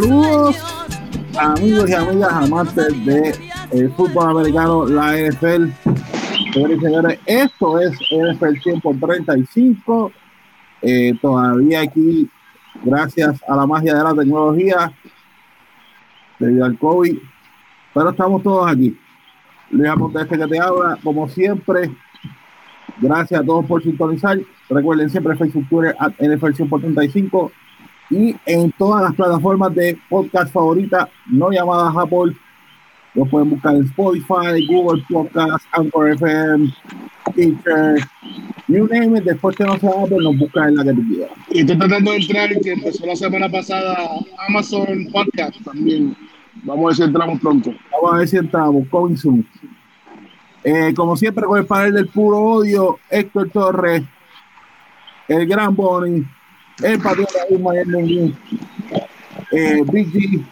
[0.00, 0.56] Saludos,
[1.40, 3.34] amigos y amigas amantes de
[3.72, 5.72] el fútbol americano, la NFL.
[6.52, 10.12] Señores señores, esto es NFL 100 por 35.
[10.82, 12.30] Eh, todavía aquí,
[12.84, 14.92] gracias a la magia de la tecnología,
[16.38, 17.18] debido al COVID,
[17.92, 18.96] pero estamos todos aquí.
[19.72, 21.90] Luis este que te habla, como siempre,
[23.00, 24.38] gracias a todos por sintonizar.
[24.70, 27.50] Recuerden siempre Facebook, Twitter, NFL 100 por 35
[28.10, 32.34] y en todas las plataformas de podcast favoritas, no llamadas Apple.
[33.14, 36.72] Lo pueden buscar en Spotify, Google Podcast, Anchor FM,
[37.34, 37.96] Teacher,
[38.68, 39.24] you name it.
[39.24, 41.30] Después que no sea Apple, nos buscan en la que tú quieras.
[41.50, 43.96] Y estoy tratando de entrar, que empezó la semana pasada,
[44.48, 46.16] Amazon Podcast también.
[46.62, 47.74] Vamos a ver si entramos pronto.
[47.90, 49.46] Vamos a ver si entramos, coming soon.
[50.64, 54.02] Eh, como siempre, con el panel del puro odio, Héctor Torres,
[55.28, 56.24] el gran Bonnie
[56.82, 58.34] el patriota Ismael
[59.52, 60.46] eh, Big G.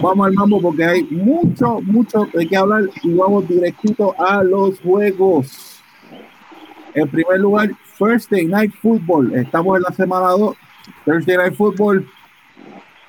[0.00, 4.80] Vamos al mambo porque hay mucho, mucho de qué hablar y vamos directito a los
[4.80, 5.80] juegos.
[6.94, 9.34] En primer lugar, Thursday Night Football.
[9.34, 10.56] Estamos en la semana 2.
[11.04, 12.08] Thursday Night Football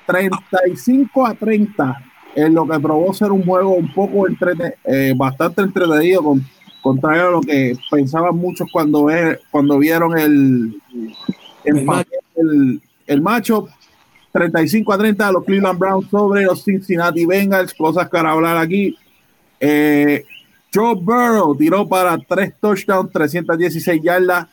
[0.06, 5.62] 35 a 30 en lo que probó ser un juego un poco entrete, eh, bastante
[5.62, 6.44] entretenido con,
[6.80, 9.08] contrario a lo que pensaban muchos cuando,
[9.50, 10.80] cuando vieron el,
[11.64, 11.86] el, el,
[13.20, 13.68] macho
[14.32, 18.96] 35 a 30 los Cleveland Browns sobre los Cincinnati Bengals, cosas para hablar aquí.
[19.58, 20.24] Eh,
[20.72, 24.46] Joe Burrow tiró para tres touchdowns, 316 yardas.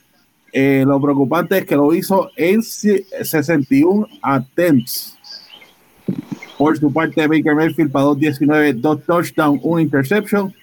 [0.51, 5.15] Eh, lo preocupante es que lo hizo en 61 attempts.
[6.57, 10.53] Por su parte, Baker Mayfield para 219, dos touchdowns, un interception.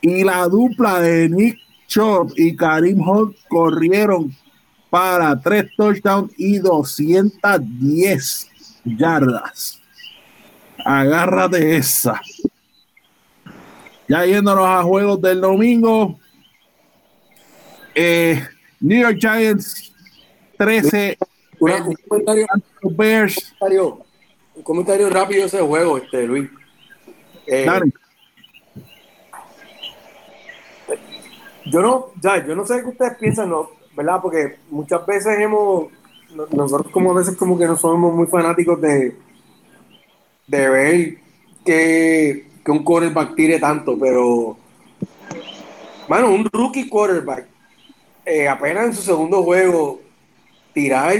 [0.00, 4.34] Y la dupla de Nick Chubb y Karim Hunt corrieron
[4.90, 8.50] para tres touchdowns y 210
[8.84, 9.80] yardas.
[10.84, 12.20] Agárrate esa.
[14.08, 16.18] Ya yéndonos a juegos del domingo.
[17.94, 18.42] Eh,
[18.80, 19.92] New York Giants
[20.56, 21.18] 13.
[21.60, 22.46] un, comentario,
[22.82, 23.54] Bears.
[24.54, 26.48] Un, comentario, rápido ese juego, este, Luis.
[27.46, 27.66] Eh,
[31.66, 34.20] yo no, ya, yo no sé qué ustedes piensan, no, ¿verdad?
[34.22, 35.88] Porque muchas veces hemos,
[36.52, 39.16] nosotros como a veces como que no somos muy fanáticos de,
[40.46, 41.18] de ver
[41.64, 44.56] que, que un quarterback tire tanto, pero,
[46.06, 47.48] bueno, un rookie quarterback,
[48.24, 50.00] eh, apenas en su segundo juego,
[50.72, 51.16] tirar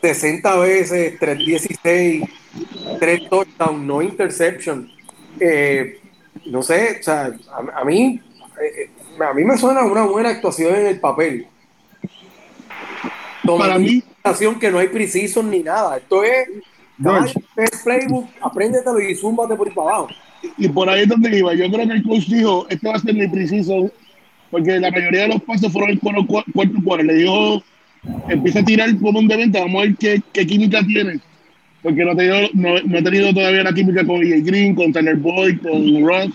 [0.00, 2.22] 60 veces, 316,
[3.00, 4.88] 3 touchdowns, no interception.
[5.40, 5.98] Eh,
[6.46, 7.32] no sé, o sea,
[7.74, 8.20] a, mí,
[8.62, 8.88] eh,
[9.20, 11.48] a mí me suena una buena actuación en el papel
[13.44, 14.02] para mí
[14.60, 15.98] que no hay precisos ni nada.
[15.98, 16.48] Esto es,
[17.56, 20.08] es playbook, apréndetelo y zúmbate por ahí para abajo.
[20.58, 21.54] Y por ahí es donde iba.
[21.54, 23.90] Yo creo que el coach dijo, este va a ser mi preciso,
[24.50, 27.02] porque la mayoría de los pasos fueron el cuarto cuarto.
[27.02, 27.62] Le dijo,
[28.28, 31.20] empieza a tirar un de venta, vamos a ver qué, qué química tiene.
[31.82, 35.16] Porque no, tenido, no, no, ha tenido todavía la química con EA Green, con Tanner
[35.16, 36.30] Boyd, con Ross,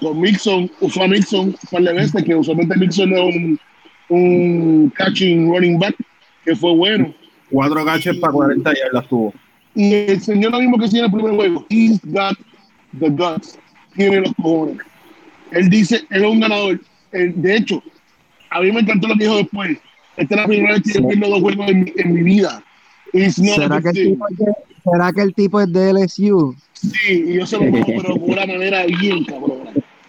[0.00, 0.70] con Mixon.
[0.80, 3.60] Usó a Mixon un par de veces, que usualmente Mixon es un
[4.08, 5.96] un catching running back
[6.44, 7.14] que fue bueno.
[7.50, 9.32] Cuatro catches para 40 yardas tuvo.
[9.74, 11.66] Y el señor lo mismo que tiene el primer juego.
[11.68, 12.36] He's got
[12.98, 13.58] the guts.
[13.94, 14.78] Tiene los cojones.
[15.52, 16.80] Él dice, él es un ganador.
[17.12, 17.82] de hecho,
[18.50, 19.78] a mí me encantó lo que dijo después.
[20.16, 22.62] Esta es la primera vez que yo pierdo dos juegos en, en mi vida.
[23.12, 24.16] ¿Será que,
[24.84, 26.54] ¿Será que, el tipo es de LSU?
[26.72, 29.55] Sí, y yo se lo pongo, pero de una manera bien cabrón.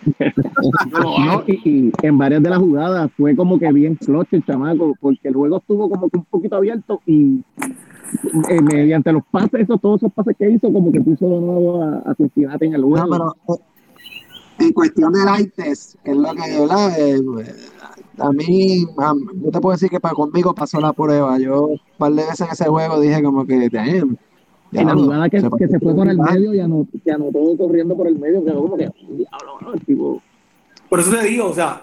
[0.92, 5.27] no, y, en varias de las jugadas fue como que bien clutch el chamaco, porque
[5.27, 7.44] el juego estuvo como que un poquito abierto y
[8.50, 11.83] eh, mediante los pases, esos, todos esos pases que hizo, como que puso de nuevo
[11.83, 13.07] a, a Cincinnati en el juego.
[13.09, 13.62] pero eh,
[14.59, 16.42] en cuestión de light test, que es lo que,
[17.01, 17.21] eh,
[18.19, 18.86] a mí,
[19.44, 21.38] yo te puedo decir que para conmigo pasó la prueba.
[21.38, 24.18] Yo un par de veces en ese juego dije como que, damn,
[24.72, 27.58] y la jugada que se, que se fue por el medio y anotó, que anotó
[27.58, 29.74] corriendo por el medio, quedó como que, diablo, ¿no?
[29.86, 30.22] tipo...
[30.90, 31.81] Por eso te digo, o sea,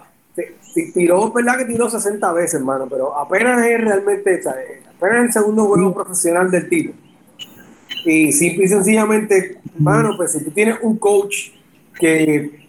[0.61, 4.55] si tiró, verdad que tiró 60 veces, hermano, pero apenas es realmente, o sea,
[4.97, 6.93] apenas el segundo juego profesional del tipo.
[8.05, 11.51] Y simple y sencillamente, hermano, pues si tú tienes un coach
[11.99, 12.67] que,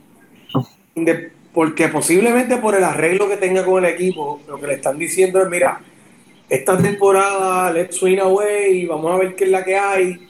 [1.53, 5.43] porque posiblemente por el arreglo que tenga con el equipo, lo que le están diciendo
[5.43, 5.81] es, mira,
[6.49, 10.29] esta temporada, let's swing away, vamos a ver qué es la que hay.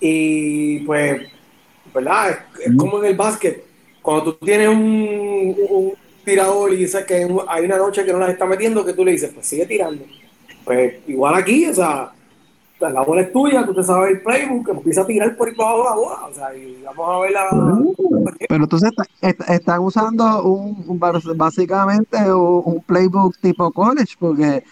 [0.00, 1.22] Y pues,
[1.94, 2.38] ¿verdad?
[2.64, 3.64] Es, como en el básquet.
[4.00, 8.46] Cuando tú tienes un, tirador y dices que hay una noche que no las está
[8.46, 10.04] metiendo, que tú le dices, pues sigue tirando.
[10.64, 12.12] Pues igual aquí, o sea,
[12.88, 15.70] la bola es tuya, tú te sabes el playbook, empieza a tirar por ahí para
[15.70, 16.26] abajo la bola.
[16.26, 17.48] O sea, y vamos a ver la.
[18.48, 18.90] Pero entonces
[19.20, 20.98] está, están usando un,
[21.36, 24.64] básicamente un, playbook tipo college, porque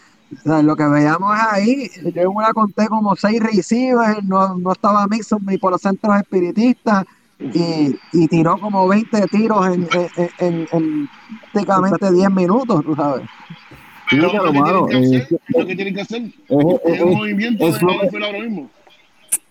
[0.45, 5.45] lo que veíamos ahí, yo en una conté como seis receivers, no, no estaba Mixon
[5.47, 7.05] ni por los centros espiritistas.
[7.41, 9.89] Y, y, tiró como 20 tiros en,
[10.41, 11.09] en, en,
[11.53, 13.29] prácticamente 10 minutos, tú sabes.
[14.11, 18.25] Sí, lo, malo, eh, lo que tienen que hacer es, es, un movimiento es, de
[18.25, 18.69] ahora mismo.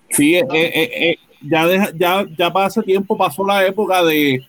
[0.09, 4.44] Sí, eh, eh, ya, deja, ya, ya para tiempo pasó la época de,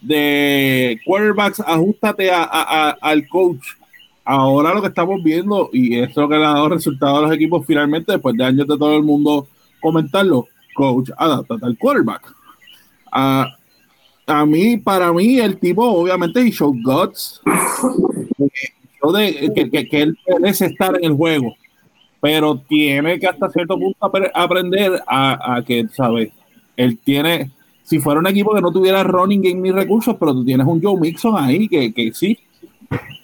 [0.00, 3.64] de quarterbacks, ajustate a, a, al coach.
[4.24, 7.22] Ahora lo que estamos viendo, y esto es lo que le ha dado resultados a
[7.22, 9.48] los equipos finalmente, después de años de todo el mundo
[9.80, 12.34] comentarlo, coach, adaptate al quarterback.
[13.12, 13.54] A,
[14.26, 17.42] a mí, para mí, el tipo, obviamente, he show guts
[19.12, 21.54] de que, que, él merece estar en el juego,
[22.20, 23.98] pero tiene que hasta cierto punto
[24.34, 26.30] aprender a, que, ¿sabes?
[26.76, 27.50] Él tiene,
[27.82, 30.82] si fuera un equipo que no tuviera running game ni recursos, pero tú tienes un
[30.82, 32.38] Joe Mixon ahí que, que sí,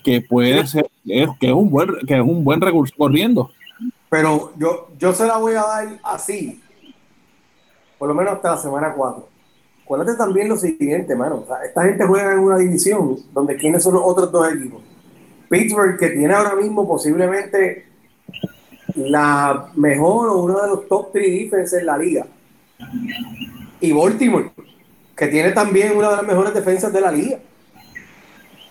[0.03, 3.51] que puede ser, que es un buen, que es un buen recurso corriendo.
[4.09, 6.61] Pero yo, yo se la voy a dar así,
[7.99, 9.29] por lo menos hasta la semana 4.
[9.85, 11.45] Acuérdate también lo siguiente, mano.
[11.65, 14.83] esta gente juega en una división donde quiénes son los otros dos equipos.
[15.49, 17.87] Pittsburgh, que tiene ahora mismo posiblemente
[18.95, 22.27] la mejor o uno de los top 3 defenses en la liga.
[23.81, 24.53] Y Baltimore,
[25.17, 27.39] que tiene también una de las mejores defensas de la liga.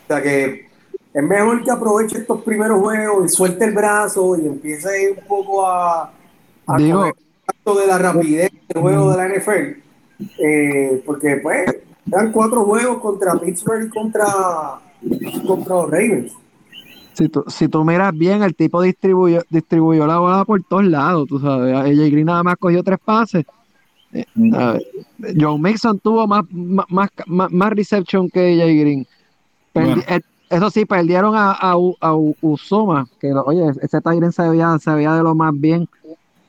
[0.04, 0.69] O sea que
[1.14, 5.66] es mejor que aproveche estos primeros juegos y suelte el brazo y empiece un poco
[5.66, 6.12] a,
[6.68, 9.80] a Digo, de la rapidez del juego de la NFL.
[10.38, 14.26] Eh, porque pues dan cuatro juegos contra Pittsburgh y contra,
[15.48, 16.34] contra los Ravens
[17.20, 21.28] si tú, si tú miras bien, el tipo distribuyó, distribuyó la bola por todos lados,
[21.28, 21.76] tú sabes.
[21.76, 23.46] AJ Green nada más cogió tres pases.
[24.14, 24.26] Eh,
[25.38, 29.08] John Mixon tuvo más, más, más, reception que AJ Green.
[29.76, 34.92] Eh, eso sí, perdieron a, a, a Usoma, que oye, ese Tyren se veía, se
[34.92, 35.88] veía de lo más bien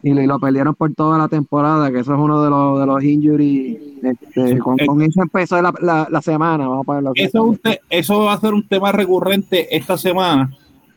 [0.03, 3.05] y lo, perdieron por toda la temporada, que eso es uno de los, de los
[3.05, 3.79] injuries.
[4.03, 6.67] Este, con, eso empezó la, la, semana.
[6.67, 7.55] Vamos a eso,
[7.91, 10.51] eso va a ser un tema recurrente esta semana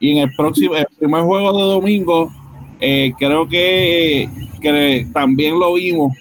[0.04, 2.32] y en el próximo, el primer juego de domingo,
[2.80, 4.30] eh, creo que,
[4.62, 6.14] que, también lo vimos.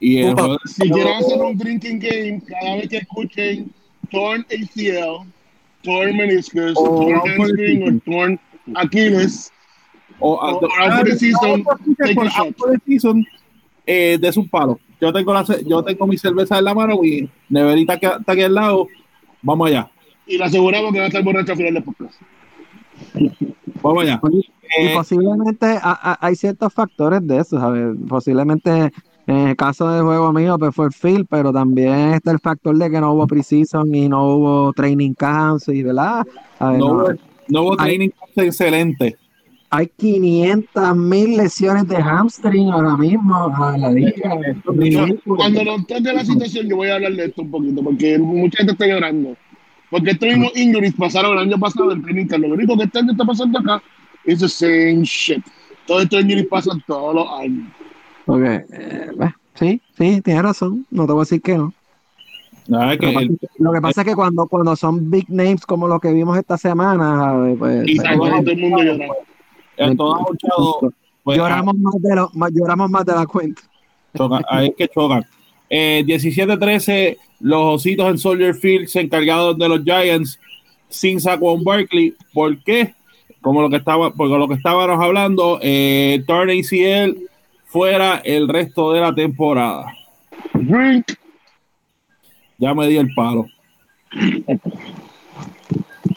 [0.00, 0.22] Y
[0.64, 3.70] si quieren hacer un drinking game, cada vez que escuchen
[4.10, 5.26] torn ACL,
[5.82, 8.40] torn meniscus, oh, torn hamstring o torn
[8.74, 9.52] Aquiles,
[10.20, 11.64] o, o after season,
[12.86, 13.26] season
[13.86, 14.78] eh, de sus palos.
[15.00, 18.42] Yo tengo, la, yo tengo mi cerveza en la mano y neverita que está aquí
[18.42, 18.86] al lado.
[19.42, 19.90] Vamos allá.
[20.26, 22.20] Y le aseguramos que va a estar borracho al final de podcast.
[23.82, 24.20] Vamos allá.
[24.78, 27.96] Y eh, posiblemente hay ciertos factores de eso, ¿sabes?
[28.08, 28.92] Posiblemente
[29.32, 32.76] en el caso del juego mío pues fue el feel, pero también está el factor
[32.76, 36.26] de que no hubo precision y no hubo training camps y verdad.
[36.60, 39.16] no, hubo, training camps excelente.
[39.70, 44.38] Hay 500 mil lesiones de hamstring ahora mismo a la liga.
[45.24, 48.58] Cuando nos toque la situación, yo voy a hablar de esto un poquito, porque mucha
[48.58, 49.34] gente está llorando.
[49.88, 53.12] Porque estos mismos injuries pasaron el año pasado en training Lo único que este año
[53.12, 53.82] está pasando acá
[54.24, 55.42] es the same shit.
[55.86, 57.66] Todos estos injuries pasan todos los años.
[58.26, 59.10] Ok, eh,
[59.54, 60.86] sí, sí, tienes razón.
[60.90, 61.72] No te voy a decir que no.
[62.68, 66.56] lo, que pasa, es que cuando, cuando son big names como los que vimos esta
[66.56, 69.06] semana, pues, y pues, todo el mundo llora.
[71.24, 73.62] Pues, lloramos, más de lo, lloramos más de la cuenta.
[74.48, 75.24] ahí es que chocan.
[75.68, 80.38] Eh, 17-13 los ositos en Soldier Field se encargaron de los Giants
[80.88, 82.14] sin Saquon Barkley.
[82.32, 82.94] ¿Por qué?
[83.40, 87.31] Como lo que estaba, porque lo que estábamos hablando, eh, Turn ACL
[87.72, 89.96] fuera el resto de la temporada.
[92.58, 93.46] Ya me di el palo.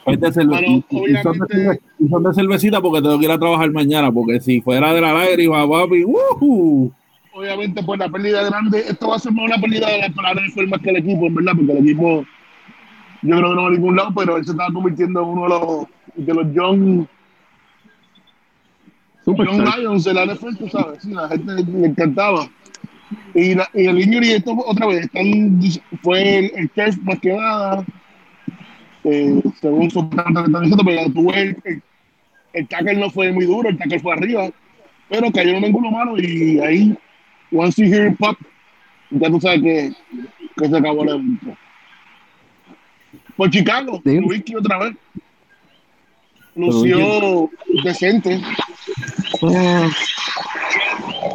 [0.06, 0.84] Este es el, y,
[2.10, 5.14] son de, cervecita porque tengo que ir a trabajar mañana, porque si fuera de la
[5.14, 6.92] lágrima, papi, uh
[7.34, 10.42] obviamente por la pérdida grande, esto va a ser más una pérdida de la palabra
[10.42, 12.26] de más que el equipo, en verdad, porque el equipo
[13.22, 15.44] yo creo que no va a ningún lado, pero él se estaba convirtiendo en uno
[15.44, 17.06] de los, de los young,
[19.25, 22.48] Super Lions de la NFL, tú sabes, sí, la gente le encantaba.
[23.34, 25.60] Y, la, y el injury, esto otra vez, están,
[26.03, 27.84] fue el, el test más que nada,
[29.03, 31.82] eh, según su pero tuvo el, el,
[32.53, 34.50] el tackle no fue muy duro, el tackle fue arriba,
[35.10, 36.98] pero cayó en un ángulo malo y ahí
[37.51, 38.38] once you hear pop,
[39.10, 39.91] ya tú sabes que,
[40.58, 41.58] que se acabó el evento.
[43.36, 44.96] Por Chicago, Wiki otra vez.
[46.55, 47.50] Lució
[47.84, 48.39] decente.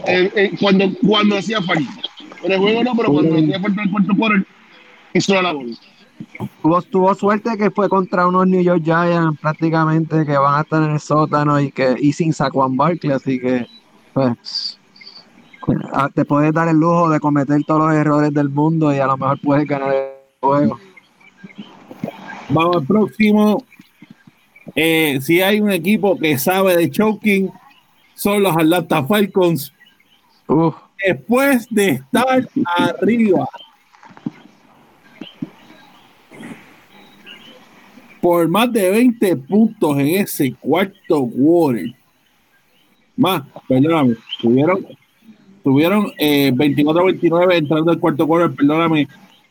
[0.06, 1.90] Eh, eh, cuando, cuando hacía falta.
[2.42, 4.46] En el juego no, pero cuando hacía falta el cuarto quarter,
[5.14, 5.66] hizo la labor.
[6.62, 10.82] Tuvo, tuvo suerte que fue contra unos New York Giants prácticamente que van a estar
[10.82, 13.66] en el sótano y que y sin Saquon Barkley, así que
[14.12, 14.78] pues
[15.92, 19.06] ah, te puedes dar el lujo de cometer todos los errores del mundo y a
[19.06, 20.78] lo mejor puedes ganar el juego.
[22.50, 23.64] Vamos al próximo.
[24.74, 27.50] Eh, si hay un equipo que sabe de choking,
[28.20, 29.72] son los Atlanta Falcons.
[30.46, 30.74] Uf,
[31.06, 33.48] Después de estar arriba
[38.20, 41.94] por más de 20 puntos en ese cuarto quarter.
[43.16, 44.86] Más, perdóname, tuvieron,
[45.64, 49.08] tuvieron eh, 24-29 entrando al cuarto quarter, perdóname,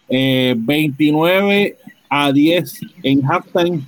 [0.07, 1.75] eh, 29
[2.07, 3.81] a 10 en halftime.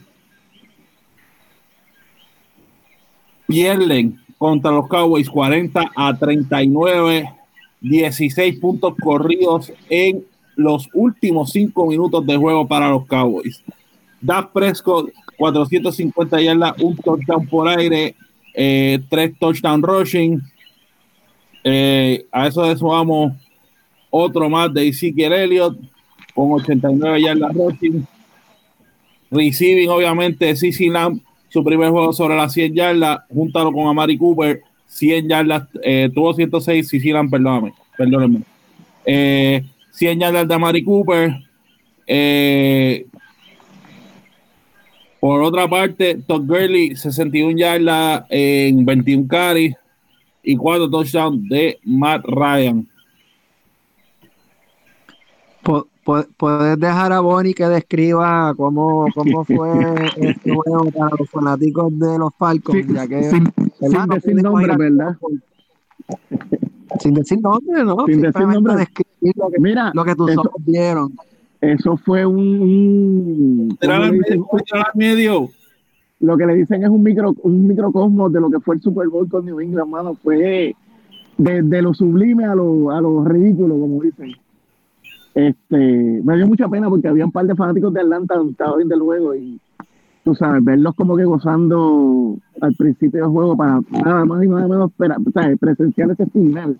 [3.45, 7.31] Pierden contra los Cowboys 40 a 39,
[7.79, 13.63] 16 puntos corridos en los últimos 5 minutos de juego para los Cowboys.
[14.19, 18.15] Dak Prescott, 450 yardas, un touchdown por aire,
[18.55, 20.41] eh, tres touchdown rushing.
[21.63, 23.33] Eh, a eso le sumamos
[24.09, 25.77] otro más de Ezekiel Elliott
[26.33, 28.07] con 89 yardas rushing.
[29.29, 31.21] Receiving, obviamente, CC Lamb,
[31.51, 36.33] su primer juego sobre las 100 yardas, júntalo con Amari Cooper, 100 yardas, eh, tuvo
[36.33, 38.41] 106, CC Lamb, perdóname, perdónenme.
[39.05, 41.33] Eh, 100 yardas de Amari Cooper.
[42.07, 43.05] Eh,
[45.19, 49.75] por otra parte, Todd Gurley, 61 yardas en 21 carries
[50.43, 52.87] y 4 touchdowns de Matt Ryan.
[56.03, 59.69] Puedes dejar a Bonnie que describa cómo, cómo fue
[60.17, 63.43] este juego para los fanáticos de los Falcons, Sin, ya que sin-
[63.81, 65.17] No decir pudimos nombre, ¿verdad?
[66.99, 68.05] sin decir nombre, ¿no?
[68.05, 68.75] Sin decir nombre.
[68.75, 71.13] describir lo que, Mira, lo que tus eso, ojos vieron.
[71.61, 73.77] eso fue un, un-
[74.95, 75.49] medio.
[76.19, 79.07] lo que le dicen es un micro un microcosmos de lo que fue el Super
[79.07, 80.75] Bowl con New England, mano, fue
[81.37, 84.31] de, de lo sublime a lo, a lo ridículo, como dicen.
[85.33, 88.75] Este, me dio mucha pena porque había un par de fanáticos de Atlanta donde estaba
[88.75, 89.59] viendo el juego y
[90.23, 94.67] tú sabes, verlos como que gozando al principio del juego para nada más y nada
[94.67, 95.57] menos espera, ¿sabes?
[95.57, 96.77] presenciar ese final.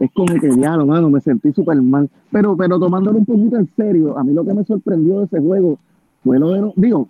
[0.00, 2.10] Es como que diablo, mano, me sentí súper mal.
[2.30, 5.40] Pero, pero tomándolo un poquito en serio, a mí lo que me sorprendió de ese
[5.40, 5.78] juego
[6.22, 7.08] fue lo de los, digo,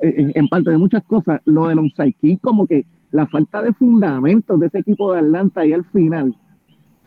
[0.00, 4.58] en, parte de muchas cosas, lo de los kick, como que la falta de fundamentos
[4.58, 6.34] de ese equipo de Atlanta y al final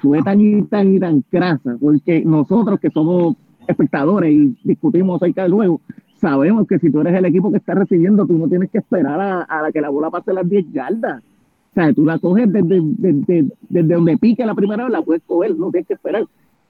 [0.02, 3.36] fue tan y tan y tan crasa, porque nosotros que somos
[3.68, 5.82] espectadores y discutimos acerca del juego,
[6.20, 9.20] sabemos que si tú eres el equipo que está recibiendo, tú no tienes que esperar
[9.20, 11.22] a, a la que la bola pase las 10 yardas.
[11.24, 15.24] O sea, tú la coges desde, desde, desde donde pique la primera vez, la puedes
[15.26, 16.26] coger, no tienes que esperar.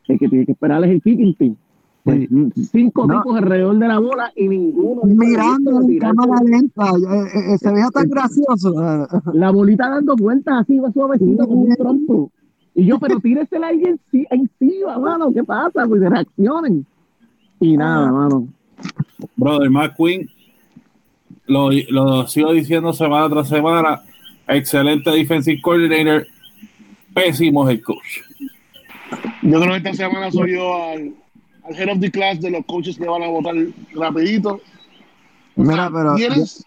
[0.08, 1.56] El que tiene que esperar es el kicking team.
[2.04, 2.28] Pues,
[2.72, 3.20] cinco No.
[3.22, 5.02] tipos alrededor de la bola y ninguno.
[5.06, 8.74] Mirando en cámara lenta, eh, eh, se veía tan gracioso.
[8.84, 9.06] eh.
[9.34, 12.32] La bolita dando vueltas así, va suavecito como un trompo.
[12.74, 15.86] Y yo, pero tíresela ahí enci- encima, mano, ¿qué pasa?
[15.88, 16.86] Pues reaccionen.
[17.60, 18.48] Y nada, mano.
[19.36, 20.30] Brother, McQueen,
[21.48, 24.02] lo, lo sigo diciendo semana tras semana,
[24.48, 26.26] excelente defensive coordinator,
[27.14, 28.22] pésimo head coach.
[29.44, 31.14] Yo creo que esta semana subió al,
[31.66, 33.54] al head of the class de los coaches que van a votar
[33.94, 34.62] rapidito.
[35.56, 36.66] Mira, pero ¿Tienes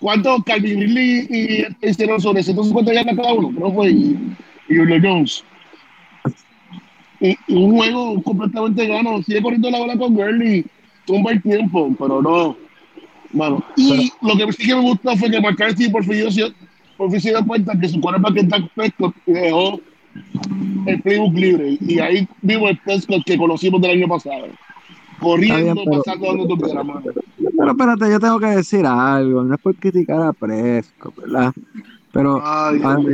[0.00, 3.50] cuántos Calvin Ridley y hicieron sobre 150 yardas cada uno?
[3.54, 3.94] Creo que fue
[4.70, 5.44] y, Julio Jones.
[7.20, 9.22] Y, y un juego completamente gano.
[9.22, 10.64] Sigue corriendo la bola con Gurley,
[11.04, 12.56] tumba el tiempo, pero no.
[13.32, 13.62] Mano.
[13.76, 16.24] Y lo que sí que me gustó fue que McCarthy por fin
[16.96, 19.80] por fin se dio cuenta que su quarterback es Dak Prescott y dejó
[20.86, 21.78] el playbook libre.
[21.80, 24.48] Y ahí vimos el Prescott que conocimos del año pasado.
[25.18, 27.02] Corriendo, Está bien, pero- pasando donde tú quieras, mano.
[27.56, 31.52] Pero espérate, yo tengo que decir algo, no es por criticar a Presco, ¿verdad?
[32.12, 33.04] Pero Ay, Dios.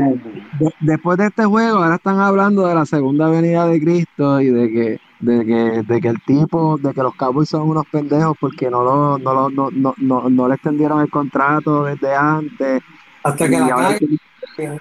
[0.59, 4.47] de- después de este juego, ahora están hablando de la segunda venida de Cristo y
[4.51, 8.37] de que, de que, de que el tipo, de que los Cowboys son unos pendejos
[8.41, 12.83] porque no lo, no, lo- no, no, no, no le extendieron el contrato desde antes.
[13.23, 13.99] Hasta que ahora,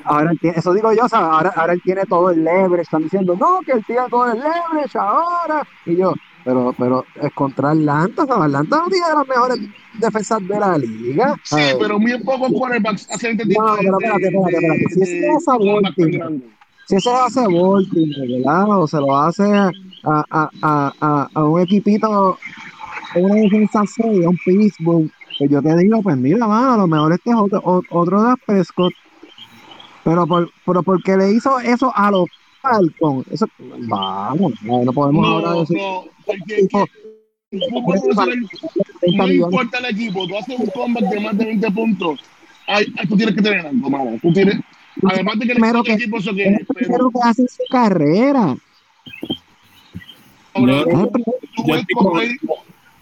[0.05, 3.35] ahora eso digo yo, o sea, ahora, ahora él tiene todo el leverage, están diciendo,
[3.37, 5.63] no, que él tiene todo el leverage ahora.
[5.85, 6.13] Y yo,
[6.45, 9.59] pero, pero es contra Atlanta, o sea, Atlanta no tiene de las mejores
[9.99, 11.33] defensas de la liga.
[11.43, 11.75] Sí, ¿sabes?
[11.79, 14.89] pero muy pocos quarterbacks hacen este tipo No, de, pero espérate, espérate, espérate.
[14.93, 16.17] Si de- ese de es a quarterback tan Baltimore.
[16.17, 16.45] grande.
[16.87, 18.79] si eso lo hace Baltimore, ¿verdad?
[18.79, 19.71] O se lo hace a,
[20.05, 22.37] a, a, a, a un equipito,
[23.15, 25.09] una defensa seria, un Pittsburgh,
[25.39, 28.35] pues yo te digo, pues mira, mano, a lo mejor este es otro, otro de
[28.45, 28.93] Prescott.
[30.03, 32.27] Pero, por, pero porque le hizo eso a los
[32.69, 33.27] Falcons.
[33.31, 33.45] Eso,
[33.87, 35.73] vamos, no, no podemos No, hablar de eso.
[35.73, 36.69] no, porque el
[37.69, 42.19] no importa el equipo, tú haces un comeback de más de 20 puntos,
[42.67, 44.17] ay, ay, tú tienes que tener algo, mano.
[44.21, 44.57] Tú tienes,
[45.09, 47.63] además de que Primero el que- equipo eso Es que el primero que hace su
[47.69, 48.55] carrera.
[50.53, 52.37] pero, Es el tú Yo estoy con- él-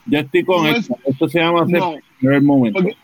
[0.06, 0.98] Yo estoy con No es- esto.
[1.06, 2.80] Esto se llama hacer no, el momento.
[2.82, 2.98] porque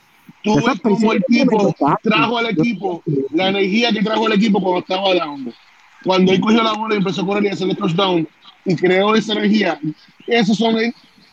[0.44, 1.74] tú ves es como el tipo
[2.04, 3.02] trajo al equipo,
[3.32, 5.54] la energía que trajo al equipo cuando estaba down.
[6.04, 8.28] Cuando él cogió la bola y empezó a correr y a hacer el touchdown
[8.66, 9.80] y creó esa energía,
[10.28, 10.76] esos son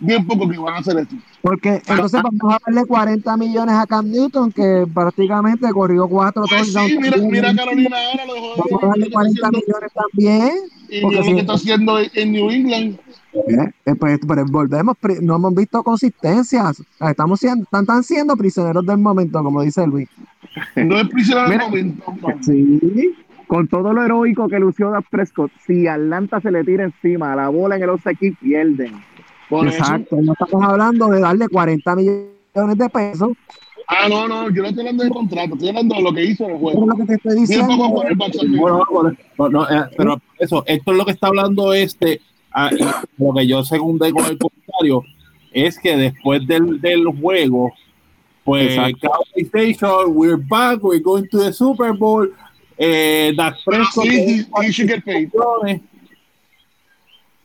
[0.00, 1.14] bien pocos que van a hacer esto.
[1.42, 6.73] Porque entonces vamos a darle 40 millones a Cam Newton, que prácticamente corrió cuatro Pues
[6.73, 9.46] touchdowns sí, mira, mira a Carolina ahora, lo Vamos a darle lo que está 40
[9.46, 10.52] haciendo- millones también.
[10.88, 12.99] y porque lo que está haciendo en- New England.
[13.35, 16.82] Eh, eh, pues, pero volvemos, no hemos visto consistencias.
[17.00, 20.08] Estamos siendo, están, están siendo prisioneros del momento, como dice Luis.
[20.75, 22.04] No es prisionero del momento.
[22.40, 23.14] Sí,
[23.47, 27.37] con todo lo heroico que lució Dak Prescott, si Atlanta se le tira encima a
[27.37, 28.93] la bola en el offside kick, pierden.
[29.49, 29.79] Por eso.
[29.79, 33.31] Exacto, no estamos hablando de darle 40 millones de pesos.
[33.88, 36.45] Ah, no, no, yo no estoy hablando de contrato, estoy hablando de lo que hizo
[36.47, 36.87] el Eso es juego.
[36.87, 38.03] lo que te estoy diciendo.
[38.26, 38.57] aquí.
[38.59, 38.83] Bueno,
[39.38, 42.21] no, no, eh, pero eso, esto es lo que está hablando este,
[42.53, 42.71] ah,
[43.19, 45.05] lo que yo secundé con el comentario,
[45.53, 47.73] es que después del, del juego,
[48.43, 49.11] pues Exacto.
[49.37, 52.29] Station, we're back, we're going to the Super Bowl,
[52.78, 55.28] eh, Dak Prescott, get paid.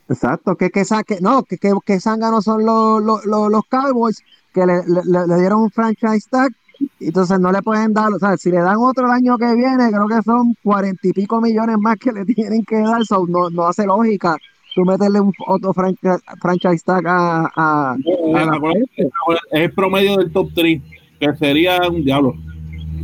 [0.08, 3.62] Exacto, que, que, sa- que- no, que, que, que zánganos son los, los, los, los
[3.68, 6.50] Cowboys que le, le- le dieron un franchise tag,
[6.98, 9.54] y entonces no le pueden dar, o sea, si le dan otro el año que
[9.54, 13.26] viene, creo que son cuarenta y pico millones más que le tienen que dar, so,
[13.26, 14.36] no, no hace lógica
[14.74, 18.58] tú meterle un otro franchise, franchise tag a, a, Eh, a la
[18.96, 19.10] es
[19.52, 20.80] el promedio del top 3,
[21.20, 22.34] que sería un diablo.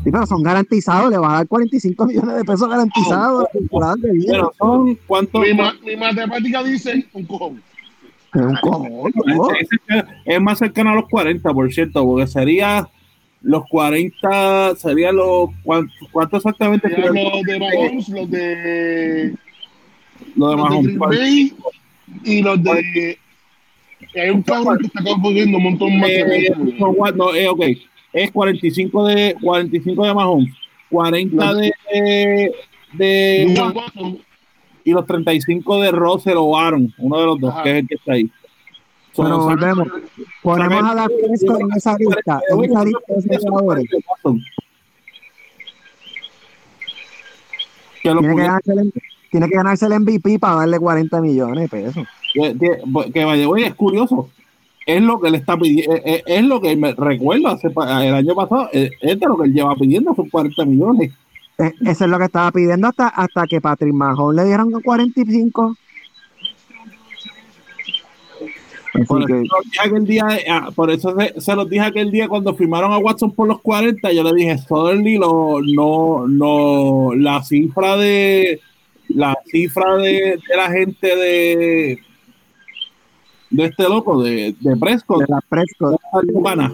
[0.04, 3.46] Sí, pero son garantizados, le va a dar 45 millones de pesos garantizados.
[4.26, 5.42] Pero son cuántos.
[5.42, 7.62] Mi, ma- mi matemática dice un cojón.
[8.34, 9.50] Es un cojón, ¿no?
[9.52, 12.88] Es, es- es más cercano a los 40, por cierto, porque sería
[13.42, 15.50] los 40, sería los.
[15.62, 16.88] ¿Cuánto, cuánto exactamente?
[16.88, 17.12] Los
[17.44, 19.34] de Mahomes, los de,
[20.36, 21.54] Lo de los de Mahomes.
[22.24, 23.18] Y los de.
[24.14, 26.08] y hay un cabrón que está confundiendo un montón más.
[26.10, 27.62] Eh, no, what- no, eh, ok.
[28.12, 30.54] Es 45 de 45 de Mahomes,
[30.90, 32.54] 40 de, de,
[32.94, 34.18] de Watson.
[34.84, 37.62] y los 35 de Russell o Aaron, uno de los dos, Ajá.
[37.64, 38.30] que es el que está ahí.
[39.12, 39.88] So, Pero volvemos.
[40.42, 43.84] Ponemos a la Prescott en esa lista, en esa lista de jugadores.
[48.02, 48.92] Que lo Tiene que, ganarse el,
[49.30, 52.06] tiene que ganarse el MVP para darle 40 millones de pesos.
[52.32, 54.30] que, que- que vaya, oye, es curioso.
[54.88, 58.34] Es lo que le está pidiendo, es, es lo que me recuerdo hace el año
[58.34, 61.12] pasado, es, es de lo que él lleva pidiendo, son 40 millones.
[61.58, 65.76] Eh, Eso es lo que estaba pidiendo hasta, hasta que Patrick Mahomes le dieron 45.
[68.94, 71.68] Así Por eso, que, se los dije aquel día, ah, por eso se, se los
[71.68, 75.60] dije aquel día cuando firmaron a Watson por los 40, yo le dije, Suddenly lo,
[75.60, 78.58] no, no, la cifra de
[79.08, 81.98] la cifra de, de la gente de
[83.50, 86.00] de este loco, de, de Prescott, de la Prescott.
[86.32, 86.72] no gana.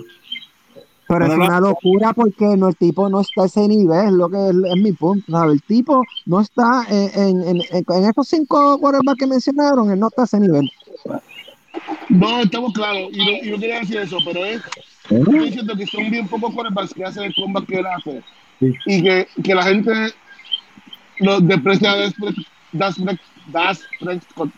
[1.07, 4.37] Pero es una locura porque no, el tipo no está a ese nivel, lo que
[4.49, 5.31] es, es mi punto.
[5.31, 5.53] ¿sabes?
[5.55, 10.09] El tipo no está en, en, en, en- estos cinco quarterbacks que mencionaron, él no
[10.09, 10.69] está a ese nivel.
[12.09, 13.11] No, estamos claros.
[13.13, 14.63] Y no, y no quería decir eso, pero es.
[15.11, 18.23] Estoy diciendo que son bien pocos quarterbacks que hacen el comeback que él hace.
[18.61, 18.73] Sí.
[18.87, 19.93] Y que, que la gente
[21.19, 21.95] lo desprecia
[22.73, 22.97] Das
[23.53, 24.51] Das Prescott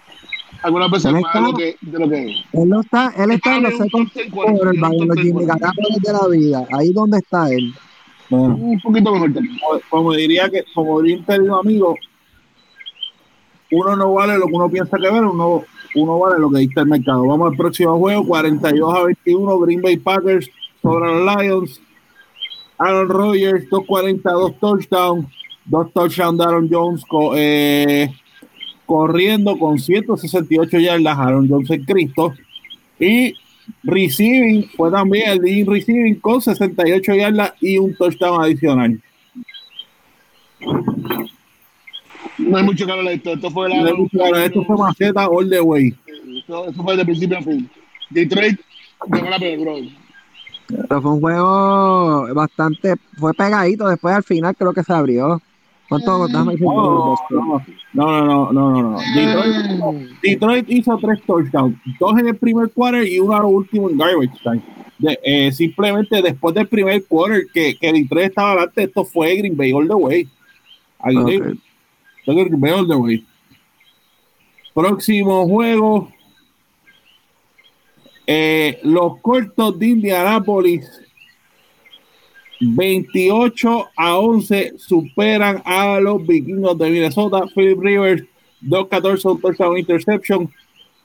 [0.63, 2.37] algunas veces Él más está- de lo que, de lo que es.
[2.53, 5.45] Él no está, él está en los second top ten quarterback, quarterback, en los Jimmy.
[5.47, 7.73] Garoppolo de la vida, ahí donde está él.
[8.29, 9.59] Bueno, Un poquito mejor también.
[9.59, 11.95] como, como diría que, como diría un querido amigo,
[13.73, 15.63] uno no vale lo que uno piensa que vale, uno,
[15.95, 17.27] uno vale lo que dicta el mercado.
[17.27, 20.49] Vamos al próximo juego, 42 a 21, Green Bay Packers
[20.83, 21.81] sobre los Lions.
[22.79, 25.27] Aaron Rodgers, 242 touchdowns,
[25.65, 27.03] dos touchdowns de Aaron Jones
[27.37, 28.13] eh,
[28.87, 31.19] corriendo con 168 yardas.
[31.19, 32.35] Aaron Jones es Cristo.
[32.99, 33.35] Y
[33.83, 39.01] receiving fue también el leading receiving con 68 yardas y un touchdown adicional.
[42.39, 43.33] No hay mucho que hablar de esto.
[43.33, 43.93] Esto fue la.
[44.11, 45.95] Claro, esto fue maceta all the way.
[46.39, 47.69] Esto, esto fue de principio a fin.
[48.11, 48.61] Detroit
[49.07, 49.77] dejó la peor, bro.
[50.69, 55.41] Pero fue un juego bastante, fue pegadito, después al final creo que se abrió.
[55.89, 55.99] No,
[57.95, 58.99] no, no, no, no, no.
[59.15, 63.89] Detroit, Detroit hizo tres touchdowns, dos en el primer quarter y uno a lo último
[63.91, 64.63] en garbage time.
[64.99, 69.57] De- eh, simplemente después del primer quarter que, que Detroit estaba adelante, esto fue Green
[69.57, 70.29] Bay all the way.
[70.99, 71.59] Ok.
[72.59, 73.25] Veo the way.
[74.75, 76.11] Próximo juego.
[78.27, 80.85] Eh, los cortos de Indianápolis
[82.61, 87.45] 28 a 11 superan a los vikingos de Minnesota.
[87.55, 88.25] Philip Rivers,
[88.63, 90.51] 2-14, un touchdown interception.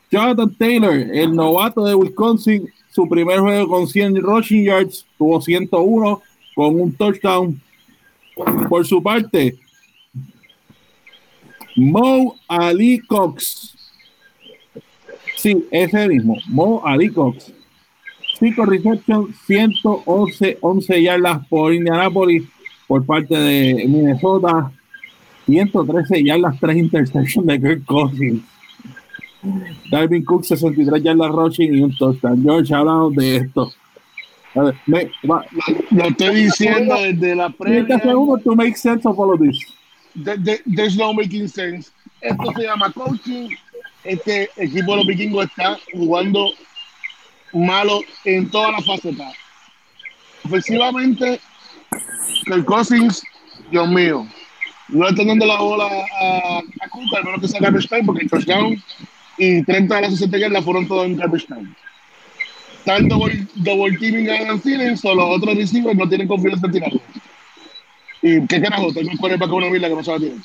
[0.10, 6.22] Jonathan Taylor, el novato de Wisconsin, su primer juego con 100 rushing yards, tuvo 101
[6.56, 7.62] con un touchdown.
[8.70, 9.58] Por su parte,
[11.76, 13.76] Mo Ali Cox.
[15.38, 17.54] Sí, ese mismo, Mo Ali Cox.
[18.42, 22.44] 5 reception, 111, 11 yardas por Indianapolis
[22.88, 24.72] por parte de Minnesota.
[25.46, 28.42] 113 yardas, 3 interceptions de Kirk Cousins.
[29.92, 32.44] Darwin Cook, 63 yardas rushing y un touchdown.
[32.44, 33.72] George, hablamos de esto.
[34.56, 35.46] A ver, me, va,
[35.92, 38.00] Lo estoy diciendo desde la 30 previa.
[38.00, 39.58] segundos to make sense of all of this.
[40.66, 41.92] there's no making sense.
[42.22, 43.50] Esto se llama coaching.
[44.04, 46.48] Este equipo de los vikingos está jugando
[47.54, 49.34] malo en todas las facetas.
[50.46, 51.40] Ofensivamente,
[52.48, 53.24] el Cousins,
[53.70, 54.28] Dios mío,
[54.90, 58.30] no están dando la bola a, a al menos que sea garbage time, porque el
[58.30, 58.84] touchdown
[59.38, 61.74] y 30 de las 60 yardas fueron todos en garbage time.
[62.80, 66.72] Están double, double teaming a Adam Thielen, o los otros receivers no tienen confianza en
[66.72, 67.02] tirarlo.
[68.24, 70.38] Y qué carajo, tengo un quarterback con una mila que no sabe tirar.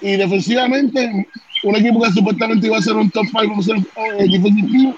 [0.00, 1.28] Y defensivamente,
[1.62, 4.68] un equipo que supuestamente iba a ser un top 5 vamos a ser eh, defensive
[4.70, 4.96] team,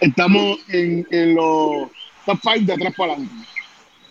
[0.00, 1.88] estamos en, en los
[2.24, 3.46] top 5 de atrás para adelante.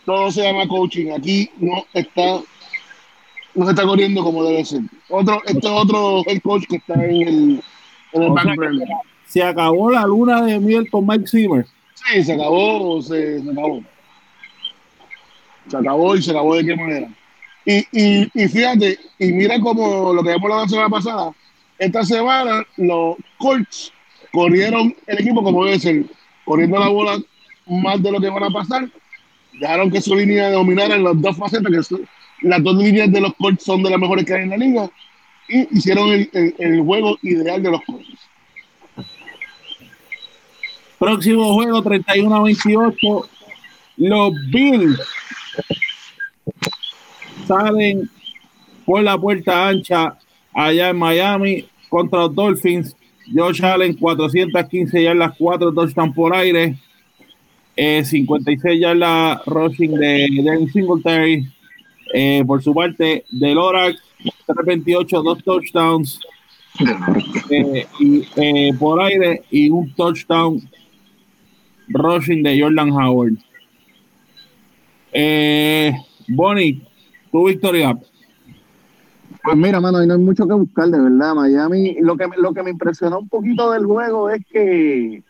[0.05, 1.11] Todo se llama coaching.
[1.11, 2.41] Aquí no está,
[3.55, 4.81] no se está corriendo como debe ser.
[5.09, 7.63] Otro, este es otro head coach que está en el,
[8.13, 9.01] en el back sea.
[9.25, 11.65] Se acabó la luna de miel con Mike Zimmer.
[11.95, 13.83] Sí, se acabó, se, se acabó.
[15.67, 17.09] Se acabó y se acabó de qué manera.
[17.65, 21.31] Y, y, y fíjate, y mira como lo que hemos hablado la semana pasada,
[21.79, 23.91] esta semana los Colts
[24.35, 26.03] corrieron el equipo como debe ser,
[26.43, 27.17] corriendo la bola
[27.67, 28.87] más de lo que van a pasar,
[29.53, 32.07] dejaron que su línea dominara en las dos facetas, que son-
[32.41, 34.89] las dos líneas de los Colts son de las mejores que hay en la liga,
[35.47, 38.19] y hicieron el, el- juego ideal de los Colts.
[40.99, 43.29] Próximo juego 31 a 28.
[43.97, 44.99] Los Bills
[47.47, 48.09] salen
[48.85, 50.17] por la puerta ancha
[50.53, 52.95] allá en Miami contra los Dolphins.
[53.33, 56.77] Josh Allen, 415 yardas, 4 touchdowns por aire.
[57.75, 61.47] Eh, 56 yardas rushing de Devin Singletary.
[62.13, 63.97] Eh, por su parte, de Lorax,
[64.45, 66.19] 328, 2 touchdowns
[67.49, 70.61] eh, y, eh, por aire y un touchdown
[71.87, 73.37] rushing de Jordan Howard.
[75.11, 75.93] Eh,
[76.27, 76.81] Bonnie,
[77.31, 77.97] tu victoria.
[79.43, 81.35] Pues mira, mano, ahí no hay mucho que buscar, de verdad.
[81.35, 85.23] Miami, lo que, lo que me impresionó un poquito del juego es que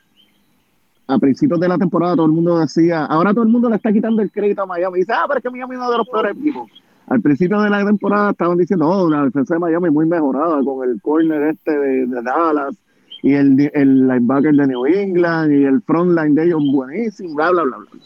[1.07, 3.91] a principios de la temporada todo el mundo decía, ahora todo el mundo le está
[3.91, 4.99] quitando el crédito a Miami.
[4.99, 6.71] Y dice, ah, pero es que Miami es uno de los peores equipos.
[7.07, 10.89] Al principio de la temporada estaban diciendo, oh, la defensa de Miami muy mejorada con
[10.89, 12.75] el corner este de, Dallas
[13.21, 17.51] y el, el linebacker de New England y el front line de ellos buenísimo, bla,
[17.51, 18.01] bla, bla, bla.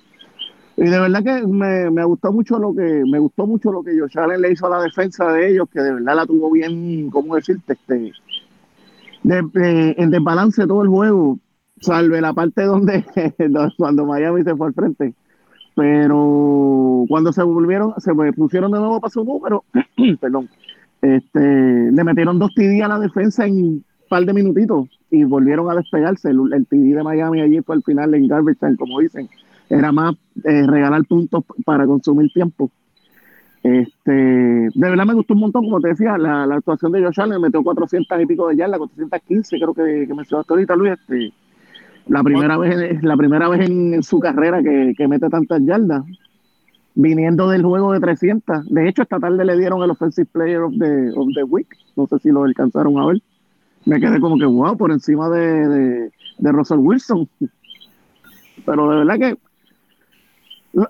[0.82, 4.00] Y de verdad que me, me gustó mucho lo que me gustó mucho lo que
[4.00, 7.10] Josh Allen le hizo a la defensa de ellos, que de verdad la tuvo bien,
[7.10, 7.74] ¿cómo decirte?
[7.74, 8.14] Este,
[9.24, 11.38] de- en desbalance todo el juego,
[11.82, 13.04] salve la parte donde
[13.78, 15.14] cuando Miami se fue al frente.
[15.76, 19.64] Pero cuando se volvieron, se pusieron de nuevo para su número,
[20.22, 20.50] perdón,
[21.02, 25.70] este, le metieron dos TD a la defensa en un par de minutitos y volvieron
[25.72, 26.30] a despegarse.
[26.32, 29.30] El, el TD de Miami allí fue al final en garbage como dicen.
[29.70, 32.72] Era más eh, regalar puntos para consumir tiempo.
[33.62, 37.42] Este, de verdad me gustó un montón, como te decía, la, actuación de Josh Allen,
[37.42, 40.94] metió 400 y pico de yardas, 415 creo que, que mencionaste ahorita, Luis.
[40.94, 41.34] Este,
[42.08, 46.04] la primera vez, la primera vez en, su carrera que, que mete tantas yardas,
[46.96, 48.70] viniendo del juego de 300.
[48.70, 51.68] De hecho, esta tarde le dieron el Offensive Player of the, Week.
[51.96, 53.22] No sé si lo alcanzaron a ver.
[53.86, 57.30] Me quedé como que, wow, por encima de, de Russell Wilson.
[58.66, 59.38] Pero de verdad que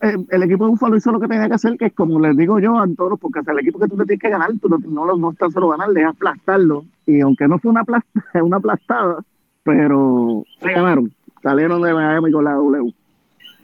[0.02, 2.36] eh, el equipo de Buffalo hizo lo que tenía que hacer, que es como les
[2.36, 4.68] digo yo a todos, porque hasta el equipo que tú le tienes que ganar, tú
[4.70, 6.86] no, no, lo- no es tan solo ganar, es aplastarlo.
[7.06, 8.10] Y aunque no fue una, aplasta,
[8.44, 9.24] una aplastada,
[9.64, 11.12] pero se ganaron.
[11.42, 12.94] Salieron de Miami con la W.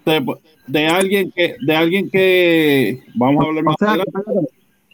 [0.05, 0.25] De,
[0.67, 4.21] de alguien que, de alguien que vamos a hablar O más sea, adelante.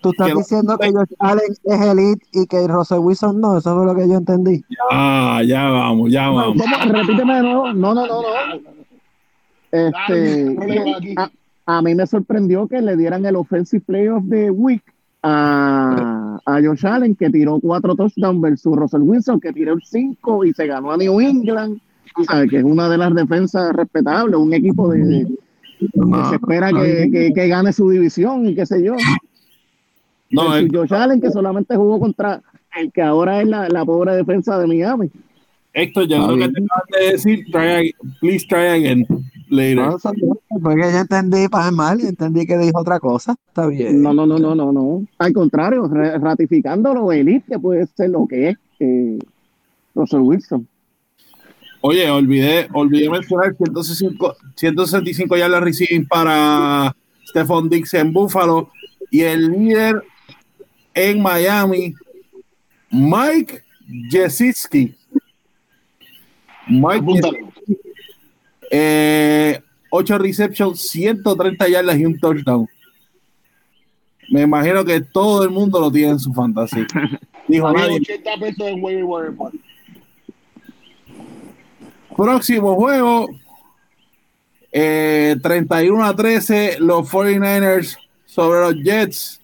[0.02, 3.76] tú estás que- diciendo que Josh Allen es elite y que Russell Wilson no, eso
[3.76, 4.64] fue lo que yo entendí.
[4.90, 6.56] Ah, ya vamos, ya vamos.
[6.62, 6.94] ¿cómo?
[6.94, 7.74] Repíteme de nuevo.
[7.74, 8.81] No, no, no, no.
[9.72, 11.32] Este, a,
[11.78, 14.84] a mí me sorprendió que le dieran el Offensive Player of the Week
[15.24, 20.54] a, a Josh Allen, que tiró cuatro touchdowns, versus Russell Wilson, que tiró cinco y
[20.54, 21.80] se ganó a New England.
[22.28, 25.28] Sabes que es una de las defensas respetables, un equipo de, de-
[25.80, 25.88] que
[26.30, 28.96] se espera que, que- que gane su división y qué sé yo.
[30.32, 32.42] No, el- Josh Allen, que solamente jugó contra
[32.78, 35.10] el que ahora es la, la pobre defensa de Miami.
[35.74, 39.06] Héctor, yo Está creo que te acabas de decir, try please try again
[39.52, 39.78] later.
[39.78, 39.98] No,
[40.62, 43.36] porque yo entendí para mal, entendí que dijo otra cosa.
[43.48, 44.02] Está bien.
[44.02, 45.06] No, no, no, no, no, no.
[45.18, 49.20] Al contrario, ratificando lo elite que puede ser lo que es eh,
[49.94, 50.68] Russell Wilson.
[51.82, 58.70] Oye, olvidé, olvidé mencionar 165, 165 yardas receiving para Stephon Dix en Buffalo
[59.10, 60.04] y el líder
[60.94, 61.96] en Miami,
[62.92, 63.64] Mike
[64.10, 64.96] Gesicki.
[66.68, 67.51] Mike.
[68.72, 69.60] Eh,
[69.92, 72.68] 8 receptions, 130 yardas y un touchdown.
[74.30, 76.88] Me imagino que todo el mundo lo tiene en su fantasía.
[77.48, 77.98] Dijo nadie.
[77.98, 78.82] 80 pesos en.
[82.16, 83.28] Próximo juego.
[84.72, 89.42] eh, 31 a 13, los 49ers sobre los Jets.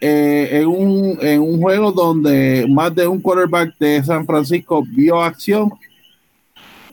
[0.00, 5.22] eh, en, un, en un juego donde más de un quarterback de San Francisco vio
[5.22, 5.70] acción.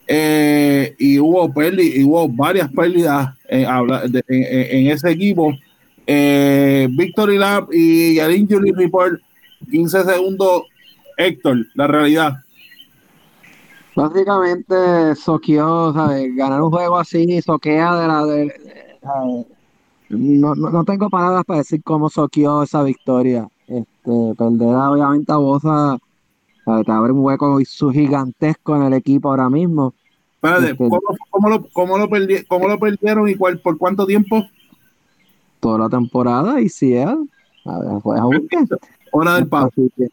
[0.07, 3.65] Eh, y hubo pérdida, y hubo varias pérdidas en,
[4.27, 5.53] en- ese equipo.
[6.05, 9.19] Eh, Victory Lab y el Injury Report,
[9.71, 10.63] 15 segundos.
[11.17, 12.33] Héctor, la realidad.
[13.95, 16.35] Básicamente soqueó, ¿sabes?
[16.35, 18.25] Ganar un juego así, soquea de la...
[18.25, 18.53] de-
[20.09, 23.47] no, no, no tengo palabras para decir cómo soqueó esa victoria.
[23.67, 25.97] Este, perder obviamente a Bosa.
[26.65, 29.93] Te abre un hueco su gigantesco en el equipo ahora mismo.
[30.35, 34.05] Espérate, Este- ¿cómo, cómo lo, cómo, lo perdi- cómo lo perdieron y cuál, por cuánto
[34.05, 34.43] tiempo?
[35.59, 37.29] Toda la temporada y si él,
[37.65, 38.21] a ver, pues.
[39.11, 39.69] Hora del paso.
[39.77, 40.07] Así que,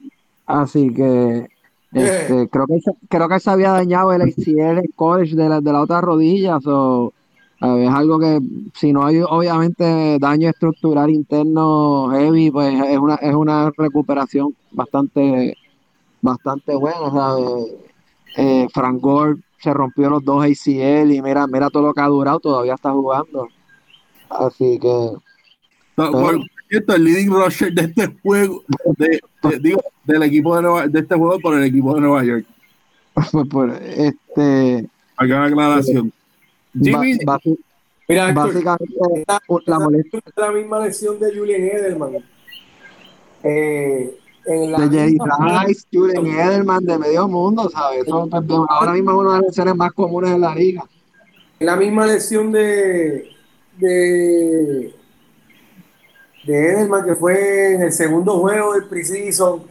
[0.46, 1.48] así que
[1.92, 5.60] este, creo que se- creo que se había dañado el ACL en college de la,
[5.60, 6.60] de la otra rodilla.
[6.60, 7.12] so,
[7.62, 8.40] a ver, es algo que
[8.74, 15.56] si no hay obviamente daño estructural interno heavy, pues es una, es una recuperación bastante,
[16.22, 17.10] bastante buena.
[17.10, 17.46] ¿sabes?
[18.36, 22.06] Eh, Frank Gore se rompió los dos ACL y mira, mira todo lo que ha
[22.06, 23.48] durado, todavía está jugando.
[24.28, 25.10] Así que
[25.96, 28.62] No, Por cierto, el leading rusher de este juego,
[28.96, 32.24] de, de- digo, del equipo de, Nueva, de este juego por el equipo de Nueva
[32.24, 32.46] York.
[33.14, 36.12] pues, por, este Acá una aclaración.
[36.72, 37.58] Jimmy, ba- basi-
[38.08, 38.94] Mira, básicamente
[39.26, 39.40] la
[39.92, 42.16] es la misma lesión de Julian Edelman.
[43.42, 48.04] Eh, en la de Jerry misma- Rice, Julian Edelman, de medio mundo, ¿sabes?
[48.06, 50.84] Eso, de- ahora mismo es una de las lesiones más comunes en la liga.
[51.60, 53.28] la misma lesión de
[53.78, 54.94] de
[56.46, 59.62] de Edelman que fue en el segundo juego del preseason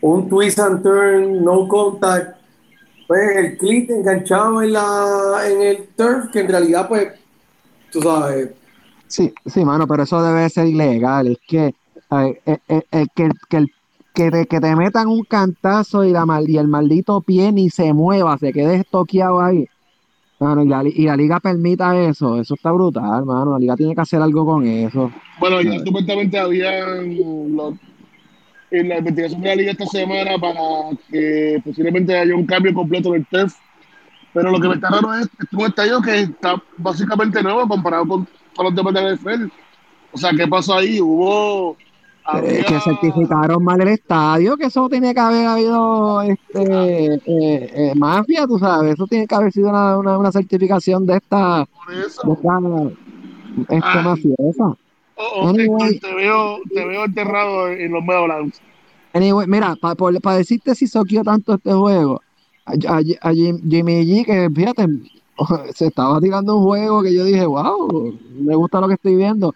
[0.00, 2.36] un twist and turn no contact
[3.06, 7.12] pues el clip enganchado en la en el turf que en realidad pues
[7.92, 8.50] tú sabes
[9.08, 11.28] Sí, sí, mano, pero eso debe ser ilegal.
[11.28, 11.72] Es que,
[12.10, 13.72] ay, eh, eh, que, que, el-
[14.16, 17.68] que, te, que te metan un cantazo y, la mal- y el maldito pie ni
[17.68, 19.68] se mueva, se quede estoqueado ahí.
[20.40, 23.52] Mano, y, la, y la liga permita eso, eso está brutal, mano.
[23.52, 25.10] La liga tiene que hacer algo con eso.
[25.38, 27.14] Bueno, ya supuestamente habían
[27.54, 27.74] los-
[28.70, 30.58] en la investigación de la liga esta semana para
[31.10, 33.54] que posiblemente haya un cambio completo en el TEF.
[34.32, 38.28] Pero lo que me está raro es un estadio que está básicamente nuevo comparado con,
[38.54, 39.50] con los demás de la NFL.
[40.12, 41.00] O sea, ¿qué pasó ahí?
[41.00, 41.76] Hubo.
[42.34, 47.92] Eh, que certificaron mal el estadio, que eso tiene que haber habido este, eh, eh,
[47.94, 48.94] mafia, tú sabes.
[48.94, 52.22] Eso tiene que haber sido una, una, una certificación de esta, por eso.
[53.68, 54.02] de esta, Ah.
[54.02, 54.76] mafiosa.
[55.18, 55.98] Oh, oh, Anyway.
[56.00, 58.60] Te veo, te veo enterrado en los Meadowlands.
[59.12, 62.20] Anyway, mira, para decirte si soqueó tanto este juego,
[62.66, 64.86] a, a- a Jim- Jimmy G, que fíjate,
[65.74, 69.54] se estaba tirando un juego que yo dije, wow, me gusta lo que estoy viendo.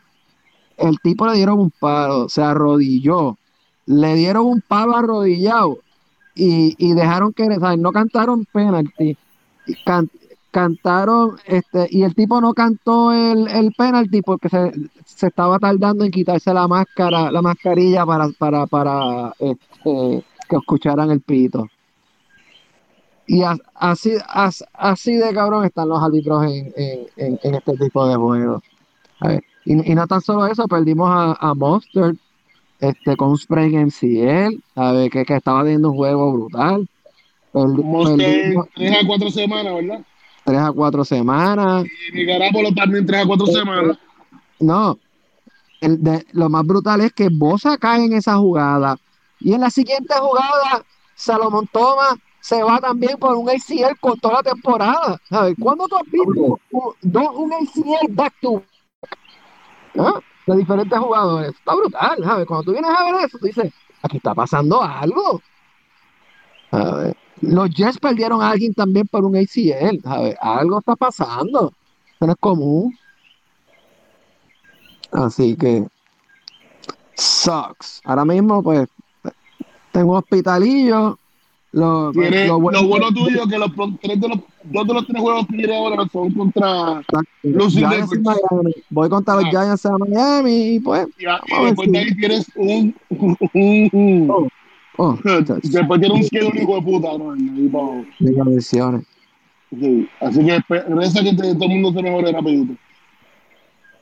[0.81, 3.37] El tipo le dieron un palo, se arrodilló,
[3.87, 5.79] le dieron un palo arrodillado
[6.35, 8.47] y, y dejaron que, no cantaron
[9.85, 10.11] can-
[10.51, 14.73] cantaron, este, y el tipo no cantó el, el penalty porque se,
[15.05, 21.11] se estaba tardando en quitarse la máscara, la mascarilla para, para, para este, que escucharan
[21.11, 21.69] el pito.
[23.27, 27.77] Y as- así, as- así de cabrón están los árbitros en, en, en- en este
[27.77, 28.63] tipo de juegos.
[29.21, 32.17] A ver, Y, y no tan solo eso, perdimos a, a Monster
[32.81, 33.89] este, con un spray en
[34.75, 36.89] a ver, que, que estaba teniendo un juego brutal.
[37.53, 40.05] Perdi- Monster, tres a cuatro semanas, ¿verdad?
[40.45, 41.85] tres a cuatro semanas.
[42.09, 43.97] Y mi Garapolo también tres a cuatro semanas.
[44.59, 44.99] No,
[45.81, 48.97] el de- lo más brutal es que Bosa cae en esa jugada.
[49.39, 54.43] Y en la siguiente jugada, Salomón Thomas se va también por un ACL con toda
[54.43, 55.21] la temporada.
[55.29, 55.55] ¿Sabes?
[55.61, 58.65] ¿Cuándo tú has visto un, un ACL back to
[59.99, 60.21] ¿Ah?
[60.47, 61.51] De diferentes jugadores.
[61.51, 62.47] Está brutal.
[62.47, 63.73] Cuando tú vienes a ver eso, tú dices,
[64.03, 65.41] aquí está pasando algo.
[67.43, 70.01] Los Jets perdieron a alguien también por un ACL.
[70.41, 71.73] Algo está pasando.
[72.15, 72.99] Eso no es común.
[75.13, 75.87] Así que
[77.15, 78.01] sucks.
[78.05, 78.89] Ahora mismo, pues,
[79.93, 81.19] tengo un hospitalillo.
[81.73, 83.71] Lo, Tiene, lo lo bueno- tuyo que los
[84.03, 87.01] tres de los dos de los tres juegos que viene ahora son contra
[87.45, 87.75] Los.
[88.91, 89.51] Voy contra los Ah.
[89.51, 92.95] Giants en Miami y pues, y, a- y a después de ahí tienes un,
[93.55, 94.49] un- oh,
[94.97, 95.19] oh,
[95.63, 97.37] después tienes un schedule hijo de puta ¿no?
[97.37, 98.05] Y digo
[98.47, 99.05] lesiones.
[99.71, 100.09] sí.
[100.21, 102.75] así que espe- reza que te- todo el mundo se mejore rapidito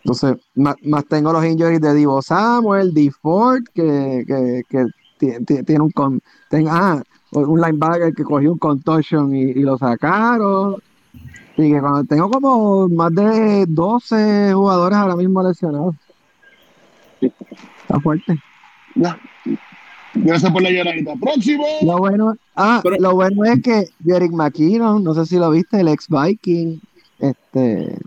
[0.04, 3.10] Entonces, más, más tengo los injuries de Divo Samuel, D.
[3.10, 4.86] Ford, que, que, que
[5.18, 7.02] ti- ti- tiene un con, ten- ah,
[7.32, 10.76] un linebacker que cogió un contortion y, y lo sacaron.
[11.56, 15.96] Y que cuando tengo como más de 12 jugadores ahora mismo lesionados.
[17.20, 18.38] Está fuerte.
[18.94, 19.18] ya
[20.14, 25.02] gracias por la lloradita próximo Lo bueno, ah, Pero- lo bueno es que Jerick McKinnon,
[25.04, 26.78] no sé si lo viste, el ex Viking,
[27.18, 27.98] este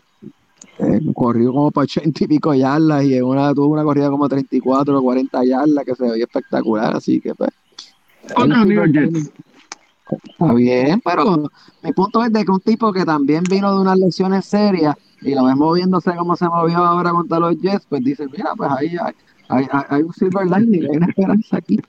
[0.82, 4.28] eh, corrió como para 80 y pico yardas y en una tuvo una corrida como
[4.28, 7.52] 34 o 40 yardas que se veía espectacular, así que pues
[8.36, 9.32] Contra los New York Jets.
[10.28, 11.50] está bien, pero
[11.84, 15.36] mi punto es de que un tipo que también vino de unas lesiones serias y
[15.36, 18.96] lo ves moviéndose como se movió ahora contra los Jets, pues dice, mira, pues ahí
[19.00, 19.13] hay,
[19.50, 21.80] hay, hay- un silver lining, hay una esperanza aquí.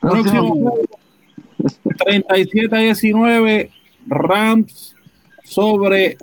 [0.00, 0.78] Próximo juego,
[1.98, 3.70] 37 a 19,
[4.06, 4.91] Rams
[5.52, 6.16] sobre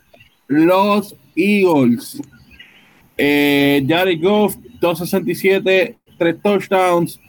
[0.47, 2.21] los Eagles.
[3.17, 7.19] Eh, Jared Goff, 267, 3 touchdowns.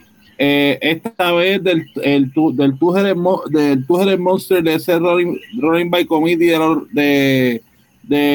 [0.42, 2.72] Eh, esta vez del, el, del
[3.16, 7.62] mo- del two-headed monster de ese running, running by committee de los, de,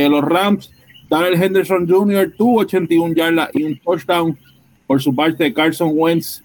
[0.10, 0.72] los Rams.
[1.10, 2.34] Daniel Henderson Jr.
[2.38, 4.38] tuvo 81 yardas y un touchdown
[4.86, 5.52] por su parte.
[5.54, 6.44] Carson Wentz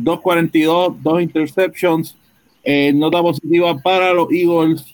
[0.00, 2.16] 2.42, dos interceptions.
[2.64, 4.84] Eh, nota positiva para los Eagles.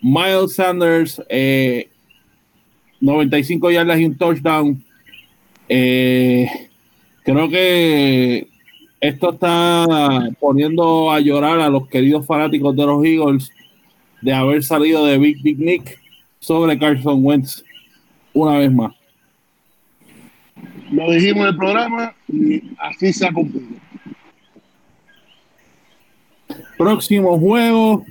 [0.00, 1.88] Miles Sanders, eh,
[3.00, 4.84] 95 yardas y un touchdown.
[5.68, 6.48] Eh,
[7.22, 8.48] creo que
[9.00, 13.50] esto está poniendo a llorar a los queridos fanáticos de los Eagles
[14.20, 16.00] de haber salido de Big Big Nick
[16.40, 17.62] sobre Carson Wentz
[18.32, 18.92] una vez más.
[20.90, 23.78] lo dijimos en el programa y así se ha cumplido
[26.76, 28.04] Próximo juego.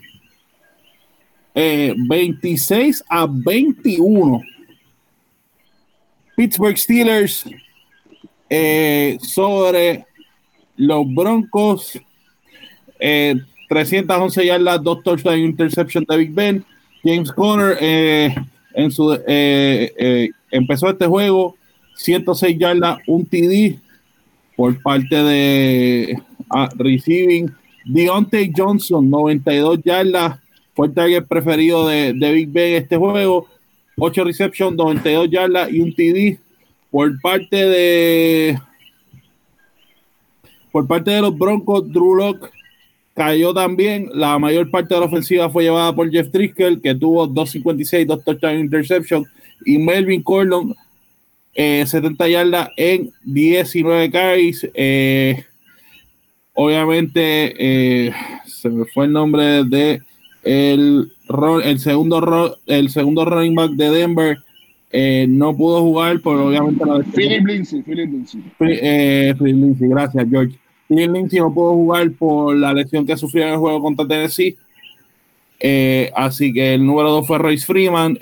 [1.59, 4.43] Eh, 26 a 21.
[6.35, 7.45] Pittsburgh Steelers
[8.47, 10.05] eh, sobre
[10.75, 11.99] los Broncos.
[12.99, 13.35] Eh,
[13.69, 16.63] 311 yardas, dos touchdowns y interception de Big Ben.
[17.03, 18.35] James Conner eh,
[18.75, 21.55] en su, eh, eh, empezó este juego
[21.95, 23.79] 106 yardas, un TD
[24.55, 27.51] por parte de ah, receiving.
[27.83, 30.39] Deontay Johnson, 92 yardas,
[30.77, 33.47] fue el preferido de, de Big Ben en este juego.
[33.97, 36.39] 8 reception, 92 yardas y un TD
[36.91, 38.59] por parte de
[40.71, 42.51] por parte de los Broncos, Drew Lock
[43.15, 44.11] cayó también.
[44.13, 48.23] La mayor parte de la ofensiva fue llevada por Jeff Driscoll, que tuvo 2.56, dos
[48.23, 49.25] touchdowns interception,
[49.65, 50.75] y Melvin Gordon,
[51.55, 54.69] eh, 70 yardas en 19 carries.
[54.75, 55.43] Eh,
[56.53, 58.13] obviamente, eh,
[58.45, 60.03] se me fue el nombre de
[60.47, 61.11] el,
[61.63, 64.37] el segundo el segundo running back de Denver.
[64.91, 68.09] eh, no pudo jugar por obviamente la Philip Lindsay Philip
[68.61, 70.57] eh, Phil Lindsay, gracias, George.
[70.87, 74.55] Phil Lindsay no pudo jugar por la lesión que sufrió en el juego contra Tennessee.
[75.59, 78.17] Eh, así que el número dos fue Royce Freeman.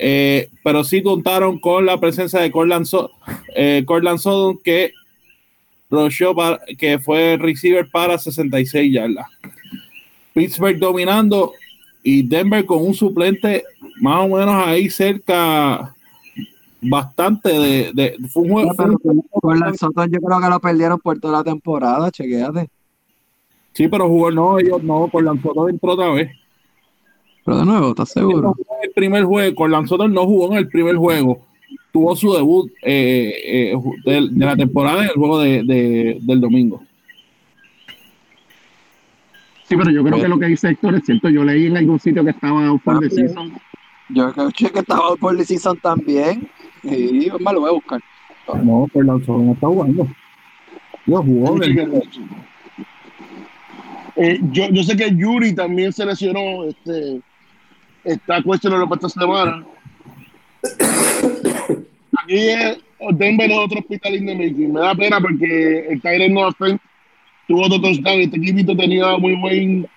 [0.64, 3.10] pero sí contaron con la presencia de Cortland, So-
[4.18, 4.90] Sutton, que,
[6.34, 9.26] para- que fue receiver para 66 yardas.
[10.34, 11.52] Pittsburgh dominando
[12.08, 13.64] y Denver con un suplente
[14.00, 15.92] más o menos ahí cerca
[16.80, 20.48] bastante de, de- fue un juego, fue un juego Con la Sotos yo creo que
[20.48, 22.68] lo perdieron por toda la temporada, chequéate.
[23.72, 26.30] Sí, pero jugó, no, ellos no, con Lanzotto entró otra vez.
[27.44, 28.54] Pero de nuevo, ¿estás seguro?
[28.82, 31.40] el primer juego, con Lanzotto no jugó en el primer juego.
[31.92, 33.34] Tuvo su debut eh,
[33.72, 36.82] eh, de, de la temporada en el juego de- del domingo.
[39.68, 41.28] Sí, pero yo creo que lo que dice Héctor es cierto.
[41.28, 43.52] Yo leí en algún sitio que estaba out for the season.
[44.08, 46.48] Yo creo que estaba por the season también.
[46.82, 48.00] Sí, es más, lo voy a buscar.
[48.62, 50.08] No, por la no está jugando.
[51.06, 51.58] Yo jugó.
[54.18, 56.64] Eh, yo, yo sé que Yuri también se lesionó.
[56.64, 57.20] Este,
[58.04, 59.66] está cuestionado para esta semana.
[62.22, 62.78] Aquí es
[63.12, 64.72] Denver es otro hospital in the making.
[64.72, 66.48] Me da pena porque el Tyler no
[67.46, 68.20] tuvo otro touchdown.
[68.20, 69.88] Este equipito tenía muy buen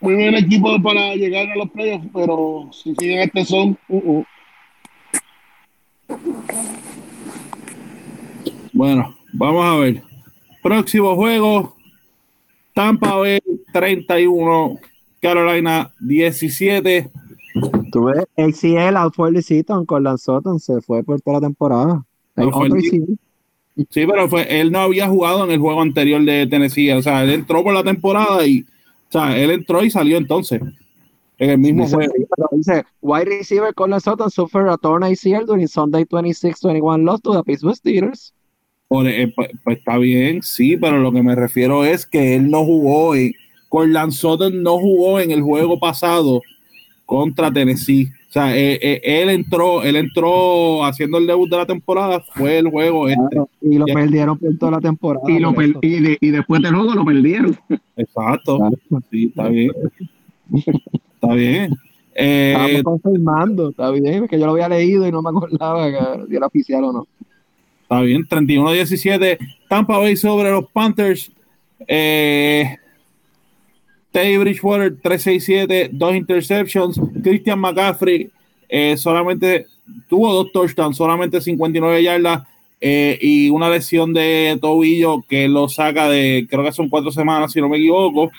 [0.00, 4.24] muy buen equipo para llegar a los playoffs, pero si siguen este son, uh, uh.
[8.72, 10.02] Bueno, vamos a ver.
[10.62, 11.76] Próximo juego:
[12.74, 13.40] Tampa Bay
[13.72, 14.78] 31,
[15.20, 17.10] Carolina 17.
[17.90, 22.04] Tuve ACL out for the season con Lanzotton, se fue por toda la temporada.
[22.36, 23.18] No, fue el
[23.90, 26.90] sí, pero fue, él no había jugado en el juego anterior de Tennessee.
[26.92, 30.60] O sea, él entró por la temporada y, o sea, él entró y salió entonces.
[31.38, 32.12] En el mismo Dice, juego.
[32.36, 37.32] pero dice, wide receiver Colin Sutton suffered a torn ACL during Sunday 26-21 loss to
[37.32, 38.34] the Pittsburgh Steelers.
[38.90, 42.64] Eh, pues, pues está bien, sí, pero lo que me refiero es que él no
[42.64, 43.34] jugó, y
[43.68, 46.40] Corland Sutton no jugó en el juego pasado
[47.06, 48.10] contra Tennessee.
[48.28, 52.58] O sea, eh, eh, él entró, él entró haciendo el debut de la temporada, fue
[52.58, 53.22] el juego este.
[53.30, 53.94] Claro, y lo Ya.
[53.94, 55.24] perdieron por toda la temporada.
[55.32, 57.56] Y, lo per- y, de- y después del juego lo perdieron.
[57.96, 58.58] Exacto.
[58.58, 58.76] Claro.
[59.10, 59.70] Sí, está bien.
[61.14, 61.72] Está bien.
[62.14, 65.88] Eh, Estábamos confirmando, está bien, es que yo lo había leído y no me acordaba
[65.90, 67.06] que si era oficial o no.
[67.82, 69.38] Está bien, 31-17.
[69.68, 71.32] Tampa Bay sobre los Panthers.
[71.86, 72.76] Eh,
[74.12, 77.00] Teddy Bridgewater, 367, dos interceptions.
[77.22, 78.30] Christian McCaffrey
[78.68, 79.66] eh, solamente
[80.08, 82.46] tuvo dos touchdowns, solamente 59 yardas
[82.80, 87.52] eh, y una lesión de tobillo que lo saca de, creo que son cuatro semanas,
[87.52, 88.30] si no me equivoco.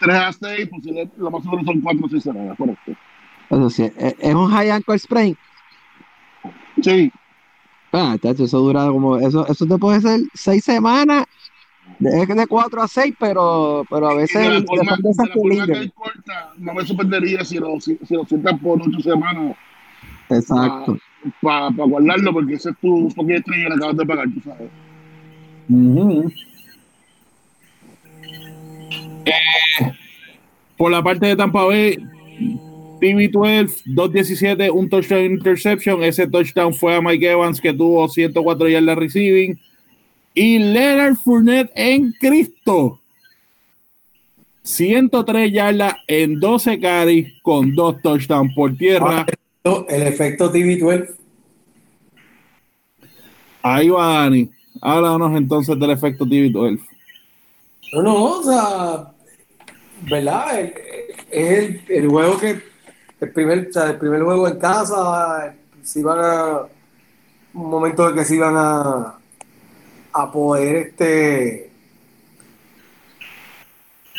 [0.00, 2.92] 3 a 6, pues lo más seguro son 4 o 6 semanas, correcto.
[3.50, 5.36] Eso sí, es, es un high ankle sprain.
[6.82, 7.12] Sí,
[7.92, 11.24] Ah, chacho, eso dura como, eso, eso te puede ser seis semanas,
[12.00, 15.10] es de cuatro a seis, pero, pero a y veces de la forma, son de
[15.10, 18.14] esas de la que forma que él corta, no me sorprendería si lo, si, si
[18.14, 19.56] lo sientan por 8 semanas
[20.30, 20.98] Exacto.
[21.42, 24.70] para guardarlo, porque ese es tu estrella y le acabas de pagar, tú sabes.
[29.26, 29.92] Eh,
[30.76, 31.98] por la parte de Tampa Bay,
[33.00, 36.02] TB12, 217, un touchdown interception.
[36.02, 39.58] Ese touchdown fue a Mike Evans que tuvo 104 yardas receiving.
[40.34, 43.00] Y Leonard Fournette en Cristo.
[44.62, 49.26] 103 yardas en 12 carries con dos touchdowns por tierra.
[49.64, 51.14] No, El efecto TV12.
[53.62, 54.50] Ahí va Dani.
[54.80, 56.80] Háblanos entonces del efecto TV12.
[57.92, 59.12] No, no, o sea,
[60.02, 60.60] ¿verdad?
[60.60, 62.62] Es el, el juego que,
[63.20, 66.60] el primer, o sea, el primer juego en casa, si van a,
[67.52, 69.19] un momento en que se iban a,
[70.12, 71.70] a poder este,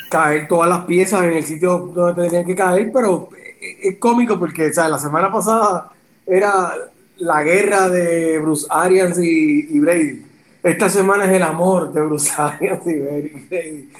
[0.09, 3.29] caer todas las piezas en el sitio donde tenían que caer, pero
[3.59, 5.91] es, cómico porque, o la semana pasada
[6.25, 6.73] era
[7.17, 10.25] la guerra de Bruce Arians y, y Brady.
[10.63, 13.89] Esta semana es el amor de Bruce Arians y Brady.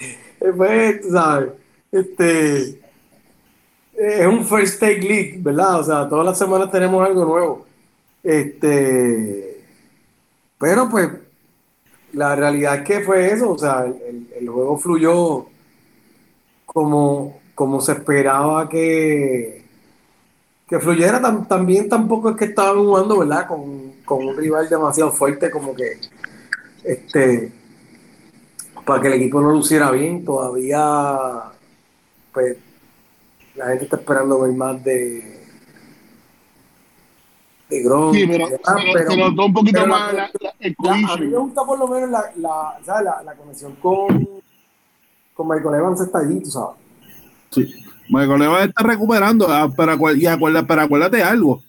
[0.58, 1.52] Pues, sabes,
[1.92, 2.82] este,
[3.94, 5.82] es un first take league, ¿verdad?
[5.82, 7.66] O sea, todas las semanas tenemos algo nuevo.
[8.24, 9.64] Este,
[10.58, 11.10] pero pues,
[12.14, 15.48] la realidad es que fue eso, o sea, el, el- juego fluyó
[16.66, 19.64] como, como se esperaba que,
[20.68, 21.22] que fluyera.
[21.22, 23.48] Tam- también tampoco es que estaban jugando, ¿verdad?
[23.48, 26.00] Con, con un rival demasiado fuerte, como que,
[26.84, 27.52] este,
[28.86, 31.18] para que el equipo no luciera bien, todavía,
[32.34, 32.58] pues,
[33.56, 35.31] la gente está esperando ver más de
[37.72, 40.92] de Gronk, Sí, pero, ah, pero, se notó un poquito más la- la- el la-
[41.14, 43.06] a mí me gusta por lo menos la, la, ¿sabes?
[43.06, 44.28] la, la conexión con,
[45.34, 46.76] con Michael Evans está allí, tú sabes.
[47.50, 47.74] Sí.
[48.10, 51.64] Michael Evans está recuperando, ah, pero, y acuerda- pero acuérdate algo.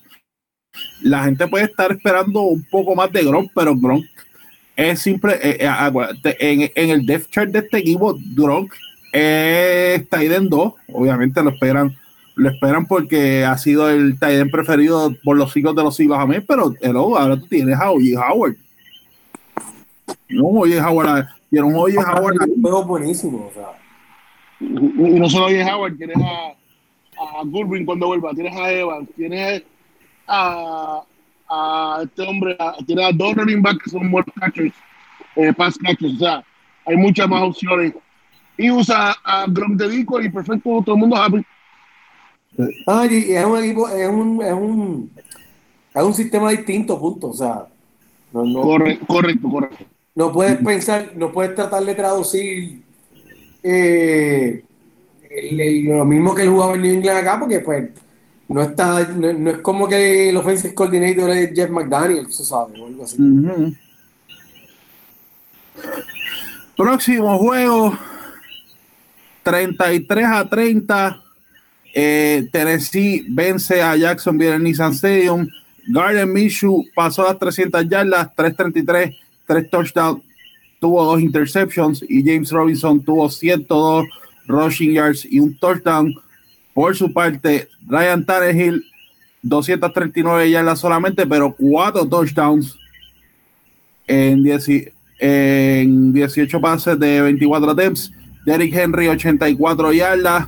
[1.01, 4.05] La gente puede estar esperando un poco más de Gronk, pero Gronk
[4.75, 5.33] es simple.
[5.41, 8.73] eh, eh, acuérdate, en, en el depth chart de este equipo, Gronk
[9.13, 10.73] es Titan 2.
[10.91, 11.95] Obviamente lo esperan,
[12.35, 16.17] lo esperan porque ha sido el Titan preferido por los siglos de los siglos.
[16.19, 18.55] A mí, pero hello, ahora tú tienes a Oye Howard.
[20.29, 22.37] No, Oye Howard, tiene un Oye Howard.
[22.49, 23.69] Un juego buenísimo, o sea.
[24.59, 26.53] Y no solo oye Howard, tienes a,
[27.39, 29.63] a Goodwin cuando vuelva, tienes a Evans, tienes
[30.27, 31.01] a,
[31.49, 34.73] a este hombre, a- tienes a dos running backs que son more catchers,
[35.35, 36.43] eh, pass catchers, o sea,
[36.85, 37.93] hay muchas más opciones.
[38.57, 41.43] Y usa a Gronk de Decoy y perfecto, todo el mundo happy.
[42.87, 45.11] Ah, y es un equipo, es un, es un,
[45.95, 47.29] Es un sistema distinto, punto.
[47.29, 47.65] O sea,
[48.31, 49.85] no, no, Correcto, correcto, correcto.
[50.15, 52.81] no puedes pensar, no puedes tratar de traducir
[53.63, 54.63] eh,
[55.29, 57.89] el- el- lo mismo que él jugaba en New England acá, porque pues
[58.49, 62.79] no está, no, no es como que el offensive coordinator es Jeff McDaniel, tú sabes,
[62.79, 63.21] o algo así.
[63.21, 63.73] Ujú.
[66.75, 67.97] Próximo juego,
[69.43, 71.22] 33 a 30.
[71.93, 75.47] Eh, Tennessee vence a Jacksonville en Nissan Stadium.
[75.87, 79.15] Garden Minshew pasó las 300 yardas, 333,
[79.45, 80.23] 3 touchdowns,
[80.79, 84.05] tuvo dos interceptions y James Robinson tuvo 102
[84.47, 86.13] rushing yards y un touchdown.
[86.73, 88.83] Por su parte, Ryan Tannehill
[89.43, 92.77] 239 yardas solamente, pero cuatro touchdowns
[94.07, 98.11] en, 10 en 18 pases de 24 attempts.
[98.45, 100.47] Derrick Henry 84 yardas.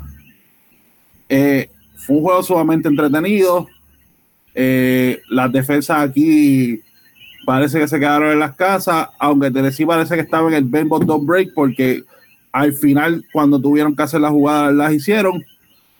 [1.30, 3.68] Eh, fue un juego sumamente entretenido.
[4.54, 6.82] Eh, las defensas aquí
[7.46, 11.04] parece que se quedaron en las casas, aunque Tennessee parece que estaba en el but
[11.04, 12.04] don't break porque
[12.52, 15.44] al final cuando tuvieron que hacer las jugadas las hicieron,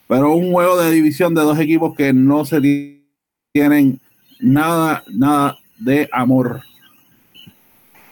[0.08, 3.04] pero un juego de división de dos equipos que no se ti-
[3.52, 4.00] tienen
[4.40, 6.62] nada, nada de amor.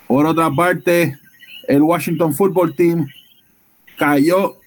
[0.08, 1.18] Por otra parte,
[1.68, 3.08] el Washington Football Team
[3.98, 4.58] cayó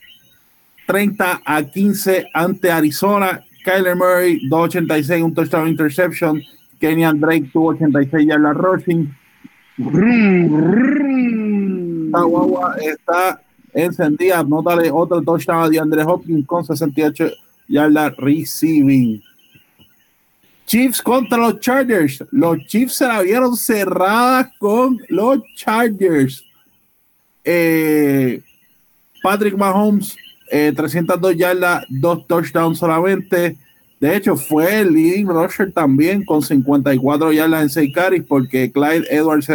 [0.86, 3.42] 30 a 15 ante Arizona.
[3.64, 6.42] Kyler Murray, 286, un touchdown interception.
[6.80, 9.12] Kenyan Drake tuvo 86 yardas rushing.
[12.06, 13.40] Esta guagua está
[13.74, 14.42] encendida.
[14.44, 17.30] Nótale otro touchdown de Andre Hopkins con 68
[17.68, 19.22] yardas receiving.
[20.66, 22.24] Chiefs contra los Chargers.
[22.30, 26.44] Los Chiefs se la vieron cerradas con los Chargers.
[27.44, 28.42] Eh,
[29.22, 30.16] Patrick Mahomes,
[30.50, 33.56] eh, 302 yardas, dos touchdowns solamente.
[34.00, 39.06] De hecho, fue el leading rusher también con 54 yardas en 6 carries porque Clyde
[39.10, 39.48] Edwards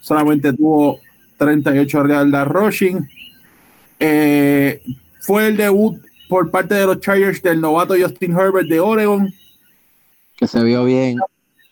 [0.00, 0.98] solamente tuvo
[1.36, 3.08] 38 yardas rushing.
[4.00, 4.82] Eh,
[5.20, 9.32] fue el debut por parte de los Chargers del novato Justin Herbert de Oregon.
[10.36, 11.18] Que se vio bien.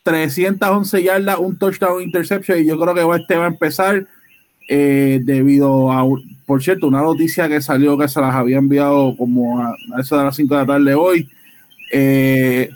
[0.02, 4.06] 311 yardas, un touchdown interception y yo creo que este va a empezar
[4.68, 6.04] eh, debido a,
[6.46, 10.16] por cierto, una noticia que salió que se las había enviado como a, a eso
[10.16, 11.28] de las 5 de la tarde hoy.
[11.92, 12.70] eh,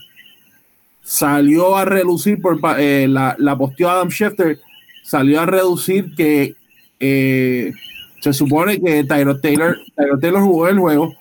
[1.02, 4.58] salió a relucir por eh, la, la posteó Adam Schefter,
[5.02, 6.54] salió a reducir que
[6.98, 11.14] se supone que Tyrod Taylor, Tyrod Taylor jugó el juego,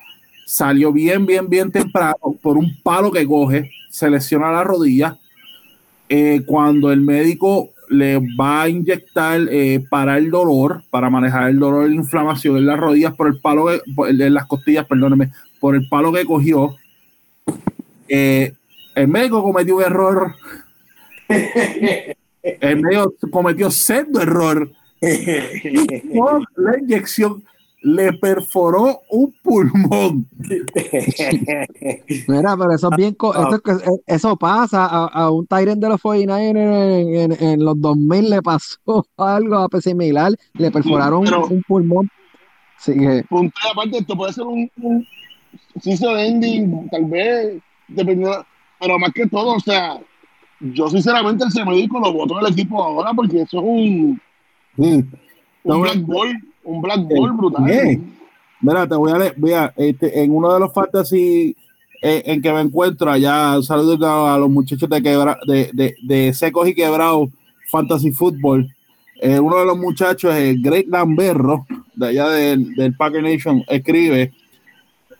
[0.46, 5.16] salió bien, bien, bien temprano por un palo que coge, se lesiona la rodilla.
[6.46, 11.86] Cuando el médico le va a inyectar eh, para el dolor, para manejar el dolor
[11.86, 15.30] y la inflamación en las rodillas por el palo, que, por- en las costillas, perdóneme,
[15.60, 16.76] por el palo que cogió,
[18.08, 18.52] eh,
[18.94, 20.34] el médico cometió un error.
[22.42, 24.70] El médico cometió sendo error.
[25.00, 27.44] Por la inyección
[27.82, 30.26] le perforó un pulmón.
[32.28, 33.14] Mira, pero eso es bien.
[33.14, 33.60] co- eso,
[34.06, 34.84] eso pasa.
[34.86, 38.78] A, a un Tyrant de los 49ers en, en- en los 2000 le pasó
[39.16, 40.32] algo similar.
[40.54, 42.08] Le perforaron pero- un pulmón.
[42.78, 45.04] Sí, que- punto y aparte, esto puede ser un, un
[45.80, 48.44] season ending, tal vez, dependiendo,
[48.78, 49.98] pero más que todo, o sea,
[50.60, 54.20] yo sinceramente ese médico lo voto del equipo ahora porque eso es un,
[54.76, 55.10] un
[55.64, 57.64] No, black ball, un black ball brutal.
[57.64, 58.14] Bien.
[58.60, 61.56] Mira, te voy a leer, mira, este, en uno de los fantasy
[62.02, 65.94] eh, en que me encuentro allá, un saludo a, los muchachos de, quebra, de, de,
[66.02, 67.28] de Secos y Quebrados
[67.70, 68.74] Fantasy Football.
[69.20, 74.32] Eh, uno de los muchachos, el Greg Lamberro, de allá del, del Packer Nation, escribe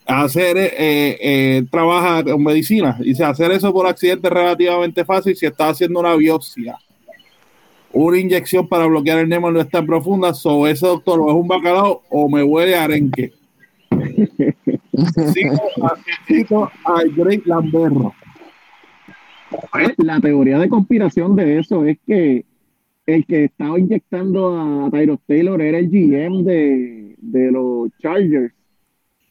[0.06, 2.96] hacer, eh, eh, trabaja en medicina.
[3.00, 6.78] Dice, hacer eso por accidente es relativamente fácil si está haciendo una biopsia.
[7.92, 11.34] Una inyección para bloquear el nemo no es tan profunda, so ese doctor o es
[11.34, 13.32] un bacalao o me huele a arenque.
[16.26, 18.12] Cito a, Greg Lamberro.
[19.96, 22.44] La teoría de conspiración de eso es que
[23.06, 28.52] el que estaba inyectando a Tyrod Taylor era el GM de, de los Chargers.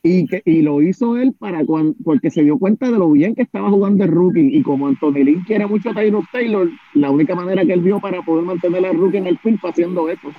[0.03, 3.35] Y, que, y lo hizo él para cuan- porque se dio cuenta de lo bien
[3.35, 4.55] que estaba jugando el rookie.
[4.55, 7.99] Y como Anthony Lynn quiere mucho a Tyrod Taylor, la única manera que él vio
[7.99, 10.29] para poder mantener al rookie en el field fue haciendo eso.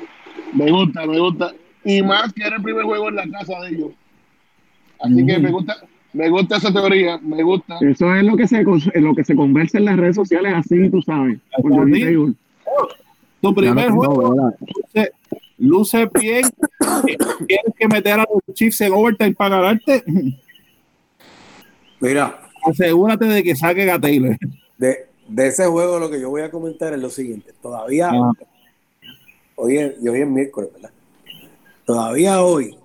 [0.54, 1.52] Me gusta, me gusta.
[1.84, 3.90] Y más que era el primer juego en la casa de ellos.
[5.00, 5.76] Así que me gusta,
[6.12, 7.76] me gusta esa teoría, me gusta.
[7.80, 8.64] Eso es lo que se,
[9.00, 11.38] lo que se conversa en las redes sociales, así tú sabes.
[11.60, 11.88] por.
[13.40, 14.52] Tu primer no juego.
[15.58, 16.44] Luce, bien.
[17.46, 20.02] Tienes que meter a los Chiefs en overtime para ganarte.
[22.00, 24.36] Mira, Asegúrate de que saquen a Taylor.
[24.76, 27.52] de, de ese juego lo que yo voy a comentar es lo siguiente.
[27.62, 28.32] Todavía, Ah.
[29.56, 30.90] hoy, es, hoy es miércoles, ¿verdad?
[31.86, 32.76] Todavía hoy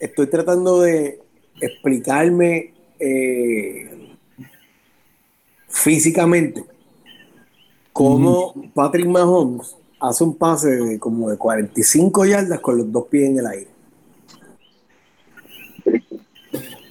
[0.00, 1.20] estoy tratando de
[1.60, 4.08] explicarme eh,
[5.68, 6.64] físicamente
[7.92, 13.30] cómo Patrick Mahomes hace un pase de como de 45 yardas con los dos pies
[13.30, 13.68] en el aire.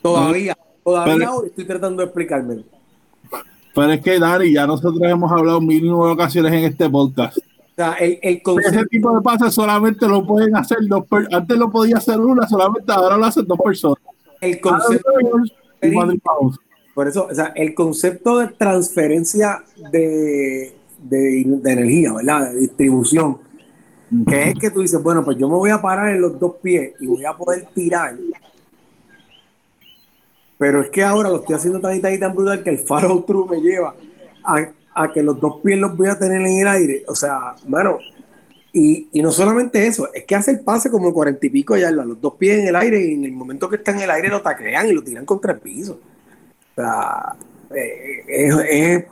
[0.01, 2.63] Todavía, todavía Pero- hoy estoy tratando de explicarme.
[3.75, 7.37] Pero es que, Dani, ya nosotros hemos hablado mil y nueve ocasiones en este podcast.
[7.37, 7.41] O
[7.75, 11.41] sea, el, el concepto Ese tipo de pases solamente lo pueden hacer dos personas.
[11.41, 14.01] Antes lo podía hacer una, solamente ahora lo hacen dos personas.
[14.41, 15.11] el concepto
[16.97, 23.37] por eso o sea el concepto de transferencia de, de, de energía verdad de distribución.
[24.25, 26.55] Que es que tú dices bueno pues yo me voy a parar en los dos
[26.61, 28.15] pies y voy a poder tirar.
[30.57, 32.79] Pero es que ahora lo estoy haciendo tan y tan y tan brutal que el
[32.79, 33.95] follow through me lleva
[34.43, 37.03] a, a que los dos pies los voy a tener en el aire.
[37.07, 37.99] O sea bueno
[38.79, 42.05] y, y no solamente eso, es que hace el pase como cuarenta y pico yardas,
[42.05, 44.29] los dos pies en el aire, y en el momento que está en el aire
[44.29, 45.99] lo taclean y lo tiran contra el piso.
[46.73, 47.35] O sea,
[47.73, 49.05] eh, es, es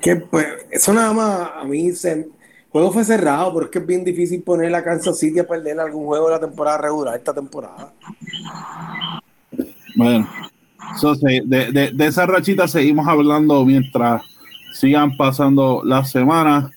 [0.00, 2.28] que pues, eso nada más a mí se.
[2.70, 6.26] Juego fue cerrado, pero es bien difícil poner a Kansas City a perder algún juego
[6.26, 7.92] de la temporada regular esta temporada.
[9.94, 10.28] Bueno,
[11.00, 14.22] so, de, de, de esa rachita seguimos hablando mientras
[14.74, 16.70] sigan pasando las semanas.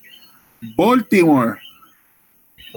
[0.78, 1.58] Baltimore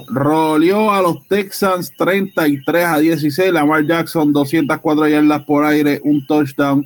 [0.07, 3.53] roleó a los Texans 33 a 16.
[3.53, 6.85] Lamar Jackson 204 yardas por aire, un touchdown.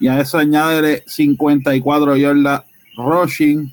[0.00, 2.62] Y a eso añade 54 yardas
[2.98, 3.72] rushing.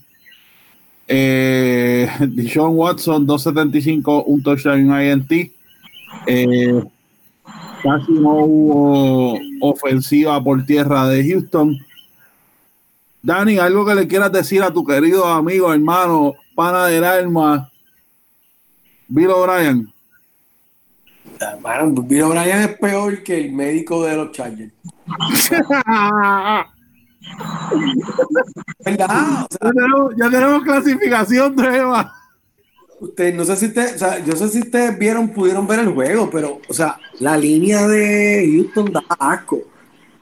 [1.08, 2.08] Eh,
[2.58, 5.32] Watson 275, un touchdown INT.
[6.28, 6.84] Eh,
[7.84, 11.78] casi no hubo ofensiva por tierra de Houston.
[13.22, 17.72] Dani, algo que le quieras decir a tu querido amigo, hermano, pana del alma,
[19.08, 19.92] Bill O'Brien.
[22.08, 24.72] Bill O'Brien es peor que el médico de los Chargers.
[28.86, 29.08] ¿Verdad?
[29.10, 32.14] O sea, Ya tenemos, ya tenemos clasificación nueva.
[33.00, 35.94] Usted, no sé si usted, o sea, yo sé si ustedes vieron, pudieron ver el
[35.94, 39.60] juego, pero, o sea, la línea de Houston da asco.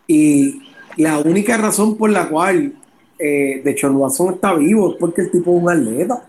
[0.07, 0.61] Y
[0.97, 2.73] la única razón por la cual
[3.19, 6.25] eh, de hecho Watson está vivo es porque el tipo es un atleta.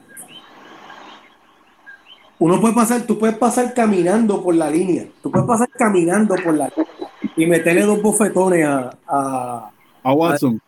[2.39, 6.55] Uno puede pasar, tú puedes pasar caminando por la línea, tú puedes pasar caminando por
[6.55, 6.71] la
[7.37, 9.71] y meterle dos bofetones a, a,
[10.05, 10.61] A Watson.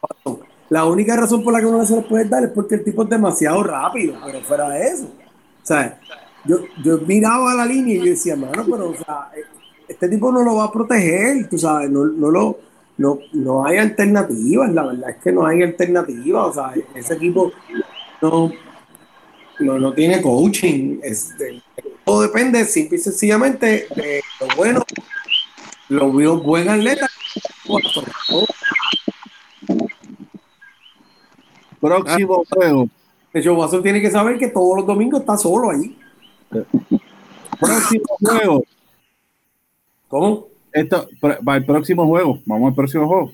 [0.70, 2.84] la única razón por la que uno no se lo puede dar es porque el
[2.84, 5.04] tipo es demasiado rápido, pero fuera de eso.
[5.04, 6.00] O sea,
[6.44, 9.30] yo, yo miraba la línea y yo decía, mano, pero o sea,
[9.86, 12.58] este tipo no lo va a proteger, tú sabes, no, no lo,
[12.98, 17.52] no, no hay alternativas, la verdad es que no hay alternativas, o sea, ese equipo
[18.22, 18.50] no,
[19.60, 21.62] no, no tiene coaching, este,
[22.04, 24.82] todo depende simple y sencillamente de lo bueno,
[25.88, 27.08] lo vio buen atleta,
[31.86, 32.88] Próximo juego.
[33.32, 35.96] Hecho, Watson tiene que saber que todos los domingos está solo allí.
[37.60, 38.64] Próximo juego.
[40.08, 40.46] ¿Cómo?
[40.72, 42.40] Esto, para el próximo juego.
[42.46, 43.32] Vamos al próximo juego.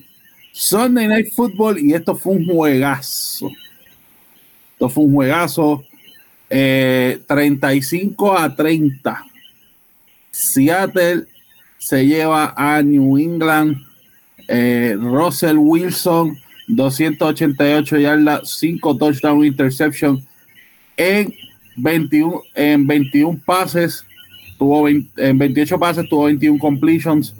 [0.51, 3.49] Sunday Night Football y esto fue un juegazo.
[4.73, 5.83] Esto fue un juegazo.
[6.49, 9.25] eh, 35 a 30.
[10.31, 11.25] Seattle
[11.77, 13.77] se lleva a New England.
[14.47, 16.37] eh, Russell Wilson,
[16.67, 20.23] 288 yardas, 5 touchdown interception
[20.97, 21.33] en
[21.75, 24.05] 21, en 21 pases.
[24.57, 27.35] Tuvo 20 en 28 pases, tuvo 21 completions.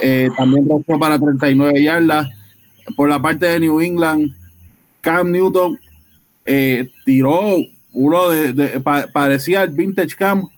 [0.00, 2.28] eh, también rompió para 39 yardas.
[2.96, 4.32] Por la parte de New England,
[5.00, 5.78] Cam Newton
[6.44, 7.56] eh, tiró
[7.92, 10.48] uno de, de- pa- parecía el vintage Cam,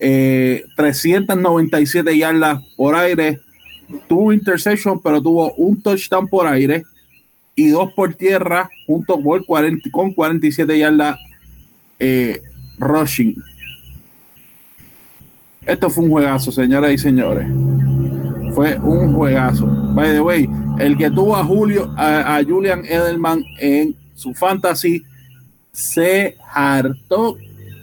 [0.00, 3.40] eh, 397 yardas por aire.
[4.08, 6.82] Tuvo interception, pero tuvo un touchdown por aire
[7.56, 11.18] y dos por tierra, junto con 40, con 47 yardas
[11.98, 12.42] eh,
[12.78, 13.34] rushing.
[15.62, 17.48] Esto fue un juegazo, señoras y señores.
[18.54, 19.66] Fue un juegazo.
[19.94, 20.48] By the way,
[20.78, 25.02] el que tuvo a Julio, a, Julian Edelman en su fantasy,
[25.72, 27.38] se hartó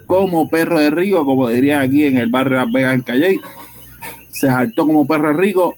[0.05, 3.41] como perro de rico, como diría aquí en el barrio Las Vegas en Calle.
[4.31, 5.75] Se hartó como perro de rico.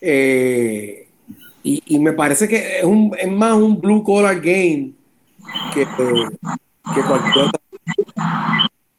[0.00, 1.08] eh,
[1.62, 4.92] y, y me parece que es, un, es más un blue collar game
[5.72, 5.86] que,
[6.94, 7.60] que cualquier otra.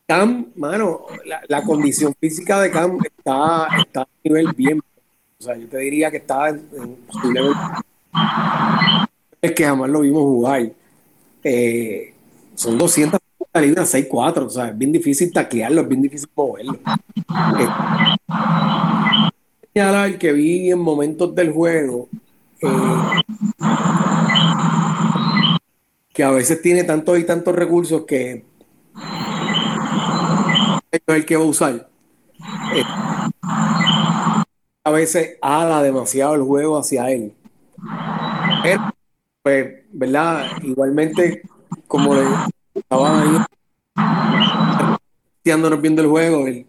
[0.07, 1.01] Cam, mano,
[1.49, 4.79] la, condición física de Cam está, está a nivel bien.
[5.37, 7.53] O sea, yo te diría que está en, en su nivel.
[9.41, 10.71] Es que jamás lo vimos jugar.
[11.43, 12.13] Eh,
[12.55, 13.19] son 200
[13.61, 14.45] libras, 6'4.
[14.45, 16.79] O sea, es bien difícil taclearlo, es bien difícil moverlo.
[17.59, 17.67] Eh,
[19.73, 22.07] señalar que vi en momentos del juego
[22.61, 22.67] eh,
[26.13, 28.45] que a veces tiene tantos y tantos recursos que
[31.05, 31.89] es el que va a usar.
[32.73, 32.83] Eh,
[34.83, 37.33] a veces ala demasiado el juego hacia él.
[38.63, 38.79] Él,
[39.41, 40.45] pues, ¿verdad?
[40.63, 41.41] Igualmente,
[41.87, 42.23] como le
[42.73, 43.45] estaban ahí
[45.43, 46.65] viendo el juego, él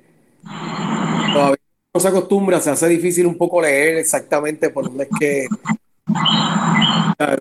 [1.33, 1.57] todavía
[1.95, 5.49] no se acostumbra, se hace difícil un poco leer exactamente por dónde es que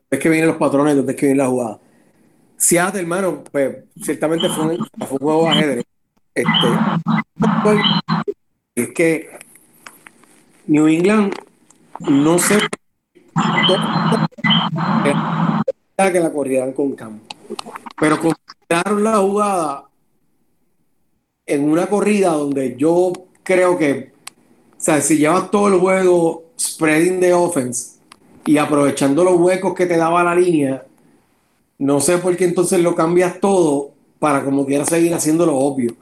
[0.10, 1.80] es que vienen los patrones, dónde es que viene la jugada.
[2.58, 5.86] Seattle, hermano, pues ciertamente fue un, fue un juego ajedrez.
[6.38, 6.68] Este,
[8.76, 9.28] es que
[10.68, 11.34] New England
[12.02, 12.60] no sé
[15.96, 17.26] que la corrieran con campo,
[18.00, 19.90] pero consideraron la jugada
[21.48, 24.12] en una corrida donde yo creo que,
[24.74, 27.98] o sea, si llevas todo el juego spreading the offense
[28.46, 30.86] y aprovechando los huecos que te daba la línea,
[31.80, 35.96] no sé por qué entonces lo cambias todo para como quieras seguir haciendo lo obvio.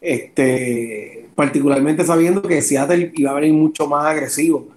[0.00, 4.68] Este, particularmente sabiendo que Seattle iba a venir mucho más agresivo,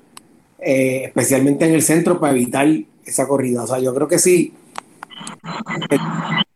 [0.59, 2.67] eh, especialmente en el centro para evitar
[3.05, 3.63] esa corrida.
[3.63, 4.53] O sea, yo creo que sí,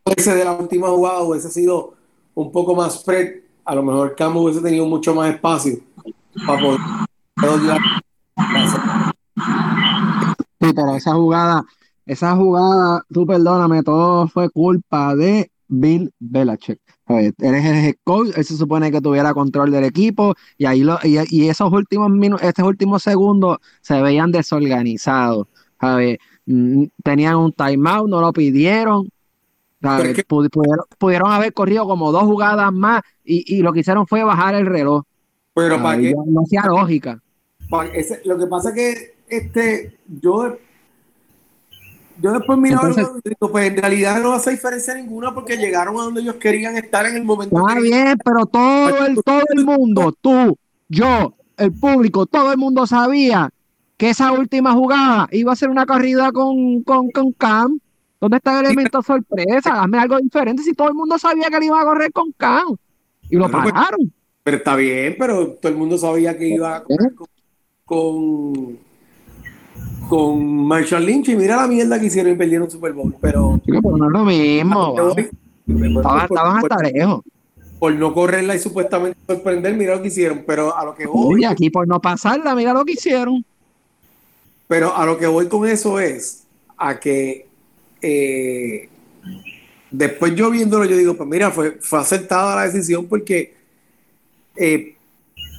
[0.06, 1.94] ese de la última jugada hubiese sido
[2.34, 5.80] un poco más spread, a lo mejor Camo hubiese tenido mucho más espacio
[6.46, 6.80] para poder
[10.62, 11.64] Sí, esa jugada,
[12.06, 16.80] esa jugada, tú perdóname, todo fue culpa de Bill Belichick.
[17.08, 20.82] Él es el head coach, él se supone que tuviera control del equipo y ahí
[20.84, 25.48] lo, y, y esos últimos minutos, estos últimos segundos se veían desorganizados.
[25.82, 29.08] Ver, mm, tenían un timeout, no lo pidieron.
[29.84, 33.56] a Pero ver, es que- pu- pudieron, pudieron haber corrido como dos jugadas más y,
[33.56, 35.04] y lo que hicieron fue bajar el reloj.
[35.54, 37.22] Pero para qué, no- hacía lógica.
[37.70, 40.58] Pa- ese- lo que pasa es que este, yo,
[42.22, 42.96] yo después miraba y
[43.30, 47.06] digo, pues en realidad no hace diferencia ninguna porque llegaron a donde ellos querían estar
[47.06, 47.58] en el momento.
[47.58, 50.58] Está que- bien, pero todo el, todo el mundo, tú,
[50.90, 53.50] yo, el público, todo el mundo sabía
[53.98, 57.80] que esa última jugada iba a ser una corrida con, con, con Cam.
[58.20, 59.82] ¿Dónde está el elemento sorpresa?
[59.84, 62.76] Hazme algo diferente si todo el mundo sabía que él iba a correr con Cam.
[63.30, 64.14] Y lo Bueno, pues- pararon.
[64.44, 67.28] Pero está bien, pero todo el mundo sabía que iba a correr con,
[67.84, 68.80] con,
[70.10, 73.16] con Marshall Lynch y mira la mierda que hicieron y perdieron Super Bowl.
[73.22, 74.96] Pero pero no es lo mismo.
[75.68, 77.22] Estaban, hasta lejos.
[77.80, 80.44] por no correrla y supuestamente sorprender, mira lo que hicieron.
[80.46, 83.44] Pero a lo que voy, Y aquí por no pasarla, mira lo que hicieron.
[84.68, 86.44] Pero a lo que voy con eso es
[86.78, 87.48] a que
[88.02, 88.90] eh,
[89.92, 93.54] después yo viéndolo, yo digo, pues mira, fue, fue acertada la decisión porque
[94.56, 94.95] eh,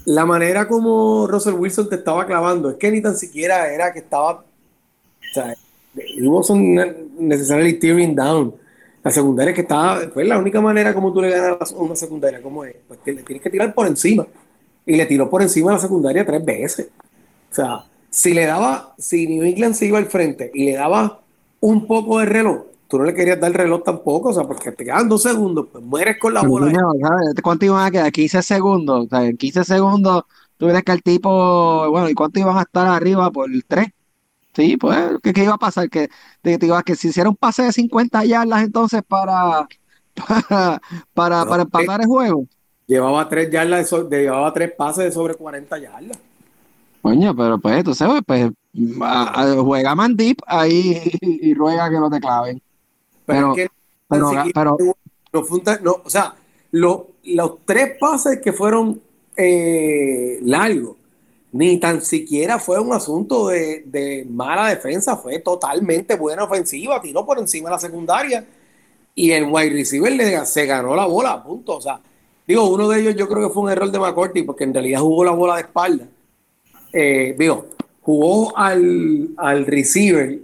[0.07, 3.99] la manera como Russell Wilson te estaba clavando es que ni tan siquiera era que
[3.99, 5.55] estaba, o sea,
[5.97, 8.55] it wasn't necessarily tearing down.
[9.03, 12.41] La secundaria que estaba, pues la única manera como tú le ganas a una secundaria,
[12.41, 12.77] como es?
[12.87, 14.27] Pues que le tienes que tirar por encima.
[14.85, 16.89] Y le tiró por encima a la secundaria tres veces.
[17.51, 21.21] O sea, si le daba, si New England se iba al frente y le daba
[21.61, 24.85] un poco de reloj, tú no le querías dar reloj tampoco, o sea, porque te
[24.85, 26.67] quedan dos segundos, pues mueres con la bola.
[26.69, 27.35] coño, ¿sabes?
[27.43, 28.13] ¿Cuánto iban a quedar?
[28.13, 29.07] 15 segundos.
[29.07, 30.25] O sea, en 15 segundos,
[30.57, 33.89] tú que el tipo, bueno, ¿y cuánto iban a estar arriba por 3?
[34.55, 35.91] Sí, pues, ¿qué, qué iba a pasar?
[35.91, 36.09] Que,
[36.43, 39.69] te, te que si hiciera un pase de 50 yardas entonces para,
[40.15, 40.81] para,
[41.15, 42.47] para, No, para empatar el juego.
[42.87, 46.19] Llevaba tres yardas, de llevaba tres pases de sobre 40 yardas.
[47.03, 48.51] Coño, pero pues, tú sabes, pues,
[49.03, 52.61] a- a- juega man deep ahí y, ruega que no te claven.
[53.27, 53.55] Pero,
[54.09, 54.77] Pero- pero-
[55.33, 56.35] pero- ta- no, o sea,
[56.71, 59.01] lo- los tres pases que fueron
[59.39, 60.97] eh, largos,
[61.53, 67.27] ni tan siquiera fue un asunto de, de mala defensa, fue totalmente buena ofensiva, tiró
[67.27, 68.47] por encima de la secundaria
[69.15, 71.77] y el wide receiver le, se ganó la bola, punto.
[71.77, 72.01] O sea,
[72.47, 75.01] digo, uno de ellos yo creo que fue un error de McCourty porque en realidad
[75.01, 76.07] jugó la bola de espalda.
[76.93, 77.67] Eh, digo,
[78.01, 80.39] jugó al, al receiver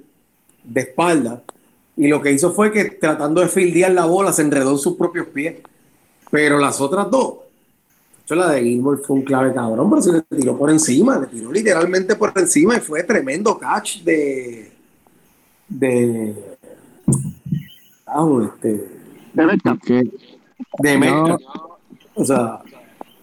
[0.64, 1.42] de espalda
[1.96, 4.96] y lo que hizo fue que tratando de fildear la bola se enredó en sus
[4.96, 5.56] propios pies.
[6.30, 7.34] Pero las otras dos,
[8.24, 11.26] hecho, la de Gilmore fue un clave cabrón, pero se le tiró por encima, le
[11.26, 14.72] tiró literalmente por encima y fue tremendo catch de.
[15.68, 16.56] de.
[18.06, 18.88] Ah, este,
[19.32, 19.76] De verdad.
[20.78, 21.42] de Metcalf.
[22.14, 22.60] O sea,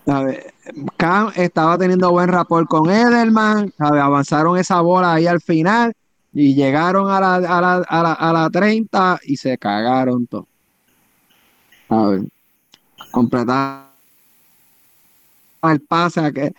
[0.05, 0.53] ¿sabe?
[0.97, 3.99] Cam estaba teniendo buen rapport con Edelman, ¿sabe?
[3.99, 5.93] avanzaron esa bola ahí al final
[6.33, 10.47] y llegaron a la, a la, a la, a la 30 y se cagaron todo.
[11.89, 12.21] A ver,
[13.11, 13.89] completar
[15.63, 16.53] el pase, a que,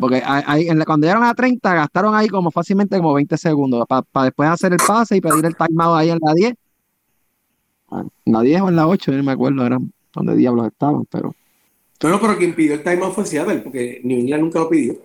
[0.00, 3.36] porque ahí- en la- cuando llegaron a la 30 gastaron ahí como fácilmente como 20
[3.38, 6.54] segundos para después hacer el pase y pedir el timeout ahí en la 10.
[7.90, 10.66] Ah, En la 10 o en la 8, yo no me acuerdo, eran donde diablos
[10.66, 11.34] estaban, pero
[12.00, 14.96] bueno, pero quien pidió el timeout fue Seattle, porque New England nunca lo pidió.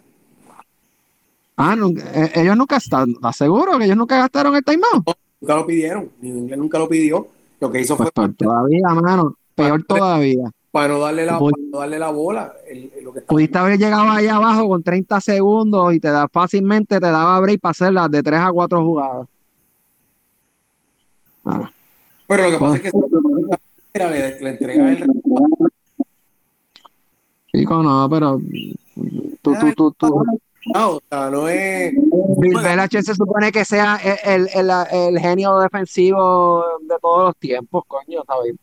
[1.58, 1.76] Ah,
[2.14, 5.06] eh, ellos nunca están, ¿estás seguro que ellos nunca gastaron el timeout?
[5.40, 6.10] Nunca lo pidieron.
[6.22, 7.28] New England nunca lo pidió.
[7.62, 10.52] Lo que hizo Pues fue peor todavía, mano, peor todavía.
[10.72, 12.54] para no darle la, Voy- para no darle la bola.
[12.70, 16.10] el- el- lo que está- Pudiste haber llegado ahí abajo con 30 segundos y te
[16.10, 19.28] da fácilmente te daba break para hacer las de 3 a 4 jugadas.
[21.46, 21.72] Ah,
[22.28, 22.92] Pero lo que pasa es que
[23.94, 25.06] era, le, le entrega el
[27.54, 28.42] chico, no, pero
[29.42, 30.26] tú, tú, tú, tú.
[30.66, 30.98] Resultado.
[30.98, 31.94] O sea, no es.
[32.38, 37.84] Bill Belichick se supone que sea el, el, el- genio defensivo de todos los tiempos,
[37.88, 38.56] coño, ¿sabes?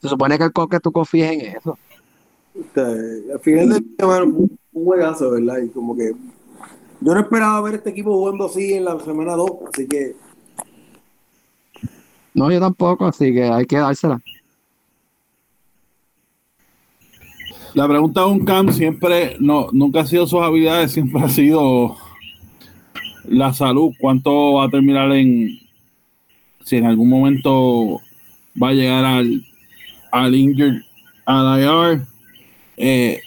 [0.00, 1.78] Se supone que el co- que tú confíes en eso.
[2.76, 5.58] Al final del día, un juegazo, ¿verdad?
[5.58, 6.12] Y como que
[7.00, 10.14] yo no esperaba ver este equipo jugando así en la semana 2, así que
[12.34, 14.20] No, yo tampoco, así que hay que dársela.
[17.74, 21.96] La pregunta de un Cam siempre, no, nunca ha sido sus habilidades, siempre ha sido
[23.26, 23.94] la salud.
[23.98, 25.58] ¿Cuánto va a terminar en,
[26.64, 27.98] si en algún momento
[28.62, 29.42] va a llegar al,
[30.10, 30.82] al injured,
[31.24, 32.02] al IR?
[32.76, 33.20] Eh,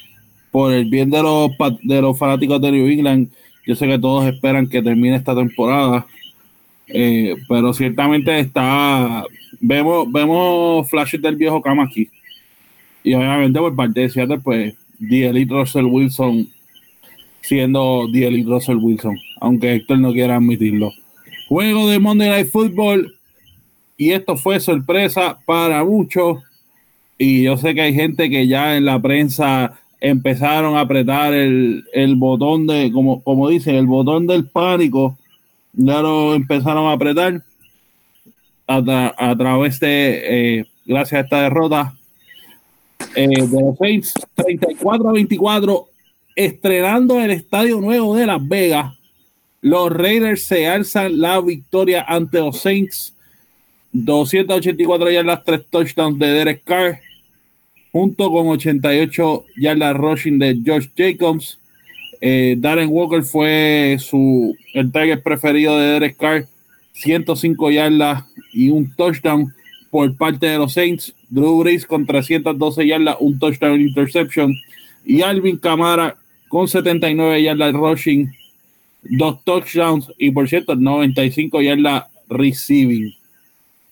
[0.52, 1.50] por el bien de los,
[1.82, 3.32] de los fanáticos de New England,
[3.66, 6.06] yo sé que todos esperan que termine esta temporada.
[6.88, 9.26] Eh, pero ciertamente está,
[9.60, 12.10] vemos, vemos flashes del viejo Cam aquí.
[13.06, 16.50] Y obviamente por parte de Seattle, pues, Elite Russell Wilson
[17.46, 20.92] siendo Elite Russell Wilson, aunque Héctor no quiera admitirlo.
[21.48, 23.16] Juego de Monday Night Football,
[23.98, 26.40] y esto fue sorpresa para muchos.
[27.20, 31.86] Y yo sé que hay gente que ya en la prensa empezaron a apretar el,
[31.94, 35.16] el botón de, como, como dicen, el botón del pánico.
[35.74, 37.44] Ya lo empezaron a apretar
[38.68, 41.96] a, a través de, eh, gracias a esta derrota,
[43.16, 45.90] eh, de los Saints 34 a 24
[46.36, 48.96] estrenando el estadio nuevo de Las Vegas
[49.66, 53.16] los Raiders se alzan la victoria ante los Saints
[53.94, 57.00] 284 yardas 3 touchdowns de Derek Carr
[57.92, 61.58] junto con 88 yardas rushing de Josh Jacobs.
[62.22, 66.46] Eh, Darren Walker fue su el target preferido de Derek Carr
[66.92, 69.52] 105 yardas y un touchdown
[69.96, 71.16] por parte de los Saints.
[71.30, 74.54] Drew Brees con 312 yardas, un touchdown interception.
[75.06, 76.18] Y Alvin Kamara
[76.50, 78.30] con 79 yardas rushing,
[79.04, 83.16] dos touchdowns y por cierto 95 yardas receiving.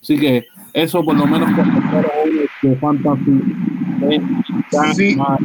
[0.01, 1.49] Así que eso por lo menos
[2.61, 3.39] de fantasy.
[5.21, 5.37] ah,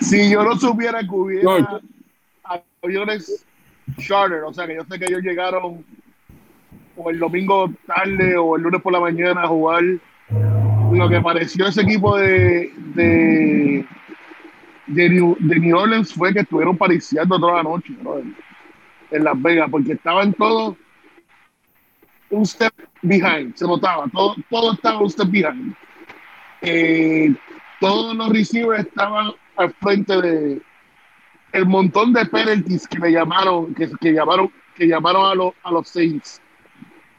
[0.00, 1.80] Si yo no supiera que hubiera
[2.80, 3.44] aviones
[3.98, 5.84] charter, o sea que yo sé que ellos llegaron
[6.96, 9.82] o el domingo tarde o el lunes por la mañana a jugar,
[10.92, 13.84] lo que pareció ese equipo de, de,
[14.86, 18.24] New, New Orleans fue que estuvieron pariciando toda la noche brother,
[19.10, 20.76] en Las Vegas, porque estaban todos
[22.30, 22.72] un step
[23.02, 25.74] behind, se notaba, todo, todo estaba un step behind.
[26.62, 27.34] Eh,
[27.80, 30.62] todos los receivers estaban al frente de
[31.52, 35.70] el montón de penalties que le llamaron, que, que llamaron, que llamaron a los a
[35.70, 36.42] los Saints,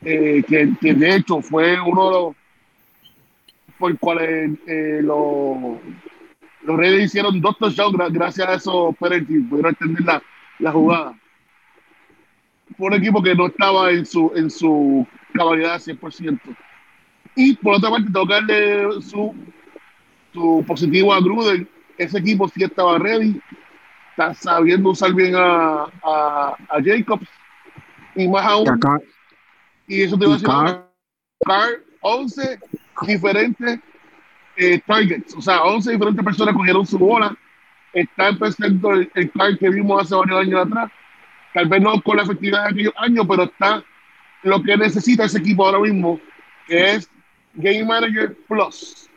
[0.09, 2.35] eh, que, de hecho fue uno de
[3.77, 5.77] por cuales eh, los
[6.63, 10.21] los Reyes hicieron dos touchdowns gra- gracias a esos penalties, pudieron extender la,
[10.59, 11.15] la jugada.
[12.77, 16.39] Fue un equipo que no estaba en su en su cabalidad 100%.
[17.35, 19.33] Y por otra parte, tengo que darle su,
[20.33, 21.67] su positivo a Gruden.
[21.97, 23.39] Ese equipo sí estaba ready
[24.11, 27.27] está sabiendo usar bien a, a, a Jacobs
[28.15, 28.65] y más aún.
[29.87, 30.49] Y eso te va a decir
[31.45, 32.59] Carr, 11
[33.03, 33.79] diferentes
[34.57, 37.35] eh, targets, o sea, 11 diferentes personas cogieron su bola.
[37.93, 40.91] Está empezando el, el Carr que vimos hace varios años atrás.
[41.53, 43.83] Tal vez no con la efectividad de aquellos años, pero está
[44.43, 46.19] lo que necesita ese equipo ahora mismo,
[46.67, 47.09] que es
[47.53, 49.09] Game Manager Plus.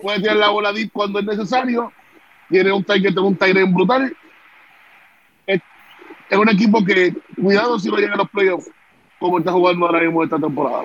[0.00, 1.92] Puede tirar la bola deep cuando es necesario.
[2.48, 4.16] Tiene un target, un tight brutal.
[5.46, 5.60] Es,
[6.30, 8.70] es un equipo que, cuidado si no llega a los playoffs,
[9.24, 10.84] como está jugando ahora mismo esta temporada.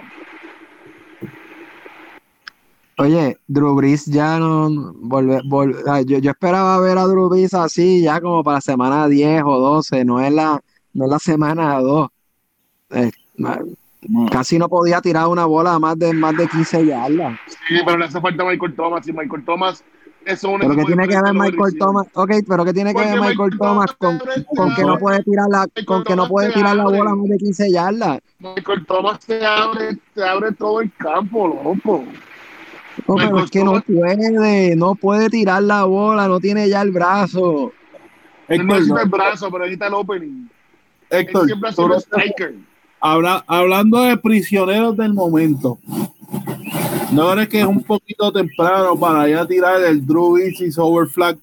[2.98, 8.02] Oye, Drew Brees ya no volve, volve- yo, yo esperaba ver a Drew Brees así
[8.02, 10.62] ya como para semana 10 o 12, no es la,
[10.94, 12.08] no es la semana 2.
[12.92, 13.12] Eh,
[14.32, 17.38] casi no podía tirar una bola a más de más de 15 yardas.
[17.68, 19.84] Sí, pero le hace falta Michael Thomas y Michael Thomas
[20.26, 21.78] es un Pero que tiene que ver Michael.
[21.80, 24.20] Thomas, ok, pero que tiene que ver Michael Thomas con,
[24.56, 27.30] con que no abre, puede tirar la, con que no puede tirar la bola más
[27.30, 28.20] de 15 yardas.
[28.40, 32.04] Michael Thomas te abre, te abre todo el campo, loco.
[33.08, 36.82] No, pero Michael es que no puede, no puede tirar la bola, no tiene ya
[36.82, 37.72] el brazo.
[38.50, 40.50] Él no Héctor, necesita el brazo, pero necesita el opening.
[41.10, 42.56] Él Héctor, siempre ha sido striker.
[43.00, 45.80] habla- hablando de prisioneros del momento,
[47.12, 51.08] ¿no crees que es un poquito temprano para ya tirar el Drew Brees y Sober
[51.08, 51.38] Flag?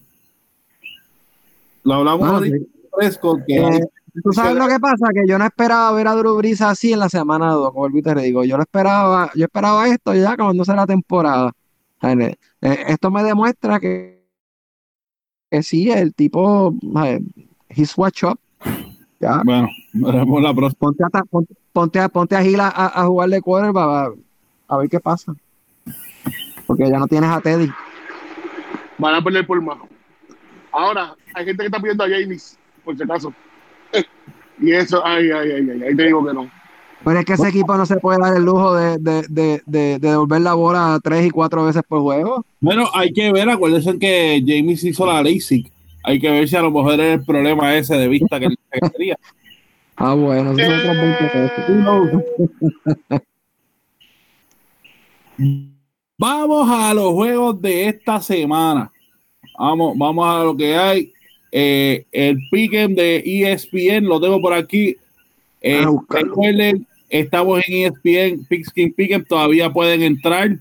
[1.84, 2.66] Lo hablamos Ah, ahorita sí.
[2.92, 3.80] fresco, que Eh,
[4.22, 5.08] ¿Tú sabes lo que pasa?
[5.12, 8.02] Que yo no esperaba ver a Drew Brees así en la semana 2, como el
[8.02, 8.44] te digo.
[8.44, 11.52] Yo lo esperaba, yo esperaba esto ya acabándose la temporada.
[12.00, 14.24] Sea, eh, eh, esto me demuestra que,
[15.50, 17.20] que sí, el tipo, eh,
[17.68, 18.38] he's watch up.
[19.20, 20.78] Ya, bueno, veremos la próxima.
[20.78, 24.74] ponte a, ponte, ponte a, ponte a Gil a, a a jugar de quarterback a,
[24.74, 25.34] a ver qué pasa.
[26.66, 27.70] Porque ya no tienes a Teddy.
[28.98, 29.78] Van a perder por más.
[30.72, 33.32] Ahora, hay gente que está pidiendo a James, por si acaso.
[34.58, 36.50] Y eso, ay, ay, ay, ay, ahí te digo que no.
[37.04, 39.98] Pero es que ese equipo no se puede dar el lujo de, de, de, de,
[39.98, 42.42] de devolver la bola tres y cuatro veces por juego.
[42.58, 45.70] Bueno, hay que ver, acuérdense que James hizo la LASIK.
[46.04, 48.58] Hay que ver si a lo mejor es el problema ese de vista que él
[48.92, 49.16] quería.
[49.98, 51.28] Ah, bueno, esos son otros 20
[55.38, 55.75] pesos.
[56.18, 58.90] Vamos a los juegos de esta semana.
[59.58, 61.12] Vamos, vamos a lo que hay.
[61.52, 64.96] Eh, el pick'em de ESPN lo tengo por aquí.
[65.60, 70.58] Eh, recuerden, estamos en ESPN, Pickskin Pick'em, todavía pueden entrar,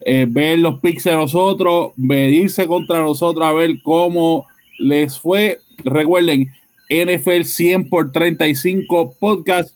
[0.00, 4.46] eh, ver los picks de nosotros, medirse contra nosotros, a ver cómo
[4.78, 5.58] les fue.
[5.84, 6.52] Recuerden,
[6.90, 9.74] NFL 100 por 35 podcast,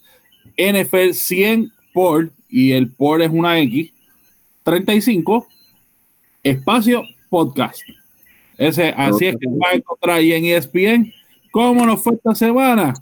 [0.59, 3.93] NFL 100 por, y el por es una X,
[4.67, 5.47] 35
[6.43, 7.81] espacio podcast.
[8.59, 11.13] Ese, así es que va a encontrar ahí en E ESPN.
[11.53, 12.93] ¿Cómo nos fue esta semana?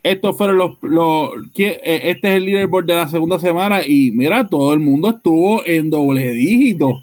[0.00, 4.46] Estos fueron los, los eh, este es el leaderboard de la segunda semana y mira,
[4.46, 7.02] todo el mundo estuvo en doble dígito.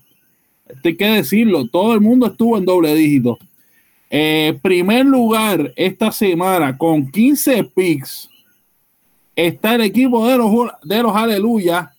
[0.65, 3.37] Esto hay que decirlo, todo el mundo estuvo en doble dígito.
[4.09, 8.29] Eh, primer lugar esta semana con 15 picks
[9.35, 10.51] está el equipo de los,
[10.83, 11.94] de los Aleluya.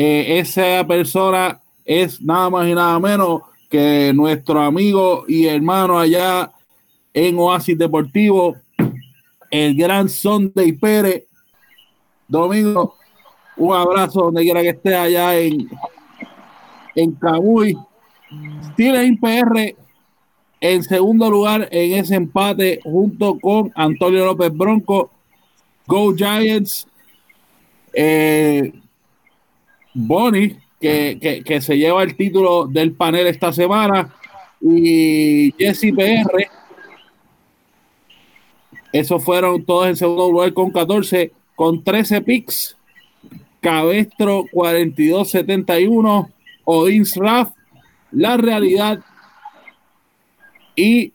[0.00, 6.52] Eh, esa persona es nada más y nada menos que nuestro amigo y hermano allá
[7.12, 8.54] en Oasis Deportivo,
[9.50, 11.24] el gran Sunday Pérez.
[12.28, 12.94] Domingo,
[13.56, 15.68] un abrazo donde quiera que esté allá en,
[16.94, 17.76] en Camuy.
[18.76, 19.74] Tiene PR
[20.60, 25.10] en segundo lugar en ese empate junto con Antonio López Bronco.
[25.88, 26.86] Go Giants.
[27.92, 28.72] Eh,
[29.94, 34.14] Bonnie, que, que, se lleva el título del panel esta semana.
[34.60, 36.48] Y Jesse PR.
[38.92, 42.76] Esos fueron todos en segundo lugar con 14, con 13 picks.
[43.60, 46.32] Cabestro 42-71,
[46.64, 47.50] Odin Raff,
[48.12, 49.00] La Realidad
[50.76, 51.12] y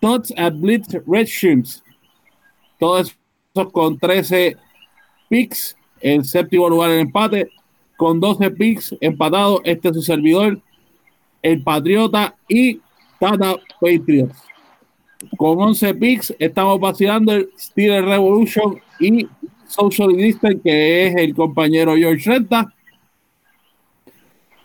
[0.00, 1.84] Tots at Blitz Red Shrimps.
[2.78, 3.16] Todos
[3.54, 4.56] esos con 13
[5.28, 5.76] picks.
[6.00, 7.48] En séptimo lugar en empate,
[7.96, 9.60] con 12 picks empatados.
[9.64, 10.60] Este es su servidor,
[11.42, 12.80] el Patriota y
[13.18, 14.42] Tata Patriots.
[15.36, 19.26] Con 11 picks estamos vacilando el Steelers Revolution y
[19.66, 22.72] Social Distance, que es el compañero George Renta.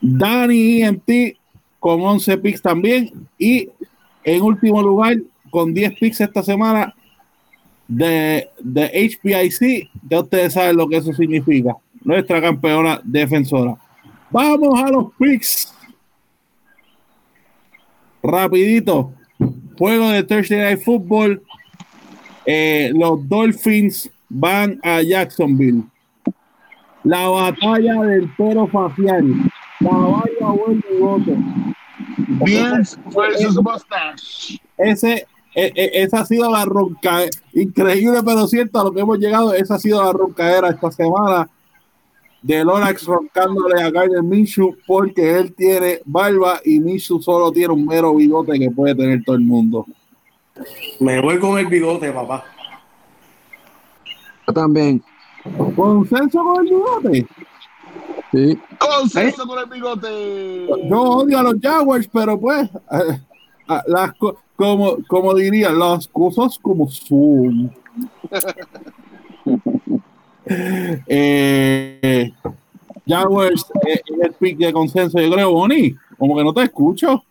[0.01, 1.37] Danny EMT
[1.79, 3.27] con 11 picks también.
[3.37, 3.69] Y
[4.23, 5.17] en último lugar,
[5.49, 6.93] con 10 picks esta semana,
[7.89, 9.89] de, de HPIC.
[10.09, 11.75] Ya ustedes saben lo que eso significa.
[12.03, 13.75] Nuestra campeona defensora.
[14.31, 15.73] Vamos a los picks.
[18.21, 19.13] Rapidito.
[19.77, 21.41] juego de Thursday Night Football.
[22.45, 25.83] Eh, los Dolphins van a Jacksonville.
[27.03, 29.25] La batalla del toro facial.
[29.79, 31.37] La batalla buen bigote.
[32.43, 34.59] Bills versus Mustache.
[34.77, 37.21] Ese, e- e- esa ha sido la ronca,
[37.53, 41.49] increíble pero cierto a lo que hemos llegado, esa ha sido la roncadera esta semana
[42.41, 47.85] de Lorax roncándole a Gardner Minshew porque él tiene barba y Minshew solo tiene un
[47.85, 49.85] mero bigote que puede tener todo el mundo.
[50.99, 52.43] Me voy con el bigote, papá.
[54.47, 55.01] Yo también.
[55.75, 57.27] ¿Consenso con el bigote?
[58.31, 58.59] Sí.
[58.77, 60.67] Consenso con el bigote.
[60.89, 63.19] Yo odio a los Jaguars, pero pues, eh,
[63.67, 67.71] a- las, co- como, como diría, las cosas como son.
[71.07, 72.31] eh,
[73.07, 77.23] Jaguars, eh, el pick de consenso, yo creo, Bonnie, como que no te escucho.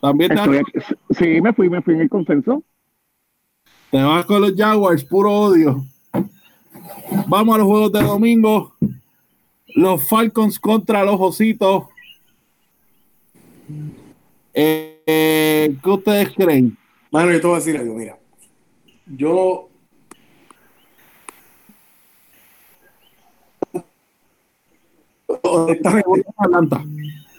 [0.00, 2.62] También te, Estoy sí, me fui, me fui en el consenso.
[3.90, 5.84] te vas con los Jaguars, puro odio.
[7.26, 8.74] Vamos a los juegos de domingo.
[9.68, 11.84] Los Falcons contra los Ositos.
[14.52, 16.76] Eh, eh, ¿Qué ustedes creen?
[17.10, 18.18] Mano, yo te voy a decir algo, mira.
[19.06, 19.68] Yo.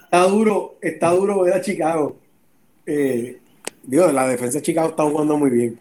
[0.04, 2.16] Está duro, está duro ver a Chicago.
[2.86, 3.38] Eh,
[3.82, 5.78] digo, la defensa de Chicago está jugando muy bien.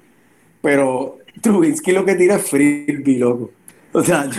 [0.62, 3.52] Pero Trubinsky lo que tira es frisbee, loco.
[3.94, 4.30] O sea,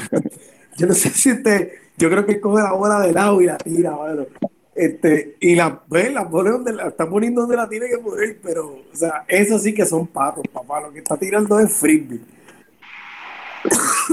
[0.76, 1.70] yo, no sé si usted.
[1.96, 4.26] Yo creo que coge la bola de lado y la tira, mano.
[4.74, 8.38] Este, y la, ve, la pone donde la está poniendo donde la tiene que poner,
[8.42, 10.82] pero, o sea, eso sí que son patos, papá.
[10.82, 12.20] Lo que está tirando es frisbee.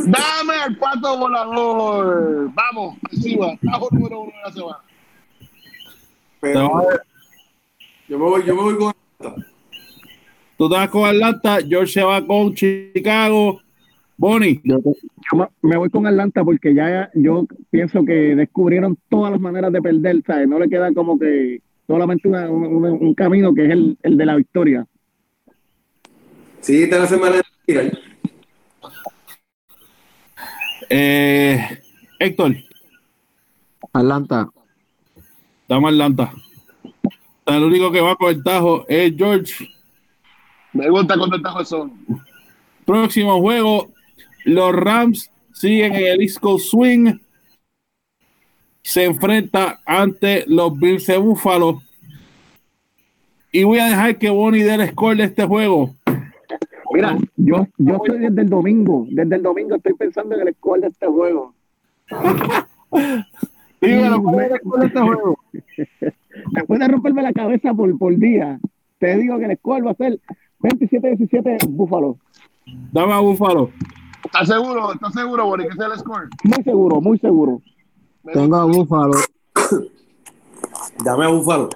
[0.06, 2.51] Dame al pato volador.
[2.54, 2.97] Vamos.
[3.62, 4.78] Tajo número uno de la semana.
[6.39, 6.70] Pero
[8.10, 8.93] yo me voy, yo me voy con
[10.58, 13.60] Tú te vas con Atlanta, George se va con Chicago.
[14.16, 19.41] Bonnie, Yo, yo me- voy con Atlanta porque ya yo pienso que descubrieron todas las
[19.41, 20.47] maneras de perder, ¿sabes?
[20.47, 24.36] No le queda como que solamente una- un, camino que es el, el de la
[24.36, 24.86] victoria.
[26.62, 27.91] Sí, te la semana de tirar.
[30.89, 31.81] Eh,
[32.19, 32.55] Héctor,
[33.91, 34.49] Atlanta.
[35.67, 36.34] dame Atlanta.
[37.45, 39.69] El único que va con el tajo es George.
[40.71, 41.93] Me gusta cuando el tajo son.
[42.86, 43.91] Próximo juego,
[44.45, 47.19] los Rams siguen en el Coast Swing.
[48.81, 51.81] Se enfrenta ante los Bills de Buffalo.
[53.51, 55.95] Y voy a dejar que Bonnie dé el score de este juego.
[56.94, 60.82] Mira, yo, yo estoy desde el domingo, desde el domingo estoy pensando en el score
[60.82, 61.56] de este juego.
[63.82, 65.39] Dímelo, ¿cuál es el score de este juego?
[66.52, 68.60] Después de romperme la cabeza por, por día,
[69.00, 70.20] te digo que el score va a ser
[70.60, 72.18] 27-17 Búfalo.
[72.91, 73.72] Dame a Buffalo.
[74.24, 74.94] ¿Estás seguro?
[74.94, 76.30] ¿Estás seguro, Bori, que sea el score?
[76.44, 77.61] Muy seguro, muy seguro.
[78.32, 79.14] Tengo a Búfalo.
[81.03, 81.70] Dame a Búfalo.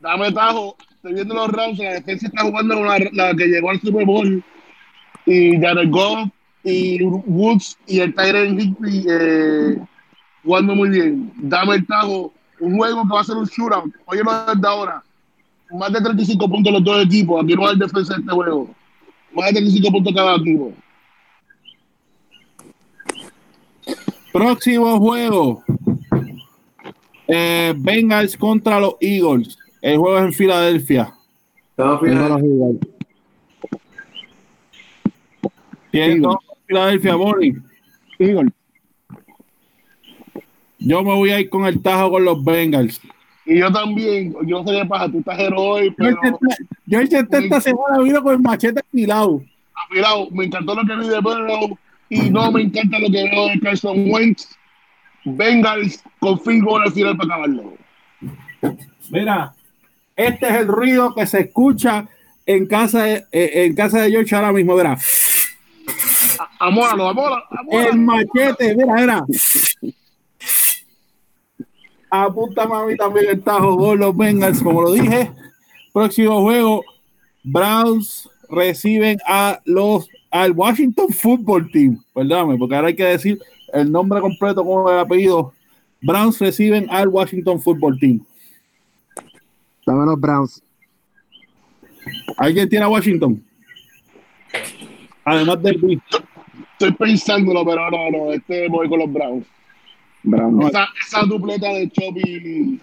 [0.00, 0.74] Dame tajo.
[0.90, 1.78] Estoy viendo los Rams.
[1.78, 4.42] La defensa está jugando con la, la que llegó al Super Bowl.
[5.26, 6.28] Y Jared Goff
[6.64, 9.78] y Woods y el Tyrant Higby eh,
[10.42, 11.32] jugando muy bien.
[11.36, 12.32] Dame el tajo.
[12.60, 13.92] Un juego que va a ser un shootout.
[14.06, 15.02] Oye, lo desde ahora.
[15.70, 17.42] Más de 35 puntos los dos equipos.
[17.42, 18.70] Aquí no hay defensa en este juego.
[19.34, 20.72] Más de 35 puntos cada equipo.
[24.32, 25.62] Próximo juego.
[27.26, 29.58] Eh, Bengals contra los Eagles.
[29.80, 31.14] El juego es en Filadelfia.
[31.76, 32.00] Estamos
[38.18, 38.50] Eagle.
[40.78, 43.00] Yo me voy a ir con el tajo con los Bengals.
[43.46, 44.34] Y yo también.
[44.46, 45.10] Yo no sé qué pasa.
[45.10, 46.18] Tú estás héroe, pero.
[46.86, 49.42] Yo intenté esta semana vino con el machete afilado.
[49.88, 50.30] afilado.
[50.30, 53.60] Me encantó lo que vi de Burrow y no me encanta lo que veo de
[53.60, 54.56] Carson Wentz.
[55.24, 57.74] Bengals con goal al final para acabarlo.
[59.10, 59.54] Mira,
[60.16, 62.08] este es el ruido que se escucha
[62.46, 64.76] en casa de, eh, en casa de George ahora mismo.
[64.76, 64.98] Mira,
[66.58, 69.26] Amóralo, amóralo, el machete, mira, mira.
[72.10, 75.32] Apunta mami también el tajo con los Bengals, como lo dije.
[75.92, 76.84] Próximo juego,
[77.42, 82.02] Browns reciben a los al Washington Football Team.
[82.12, 83.38] Perdóname, porque ahora hay que decir
[83.72, 85.52] el nombre completo con el apellido.
[86.00, 88.24] Browns reciben al Washington Football Team.
[89.86, 90.62] Dame los Browns.
[92.36, 93.44] ¿Alguien tiene a Washington?
[95.24, 96.02] Además del Bill.
[96.72, 99.46] Estoy pensándolo, pero no, no, este voy con los Browns.
[100.22, 100.62] Brown.
[100.62, 102.80] Esa, esa dupleta de Chop y,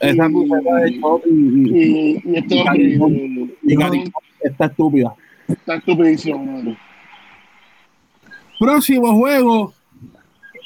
[0.00, 4.04] Esa cruceta de Chop y, y, Y, y este hombre
[4.42, 5.14] está estúpida.
[5.48, 6.44] está estupidísimo.
[6.44, 6.76] mano.
[8.58, 9.72] Próximo juego.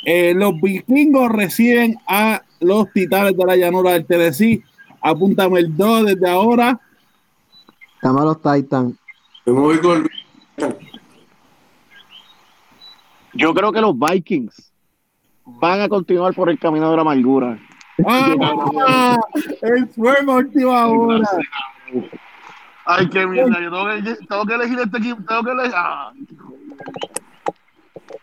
[0.05, 4.63] eh, los vikingos reciben a los titanes de la llanura del Tennessee.
[5.01, 6.81] Apúntame el 2 desde ahora.
[8.03, 8.95] Llama a los Titans.
[9.47, 10.09] Me voy con
[13.39, 14.73] Yo creo que los Vikings
[15.45, 17.59] van a continuar por el camino de la amargura.
[18.05, 19.17] ¡Ah!
[19.63, 21.29] El fuego última hora.
[22.85, 23.61] Ay, qué mierda.
[23.61, 25.23] Yo tengo que, tengo que elegir este equipo.
[25.27, 25.73] Tengo que elegir.
[25.77, 26.13] Ah,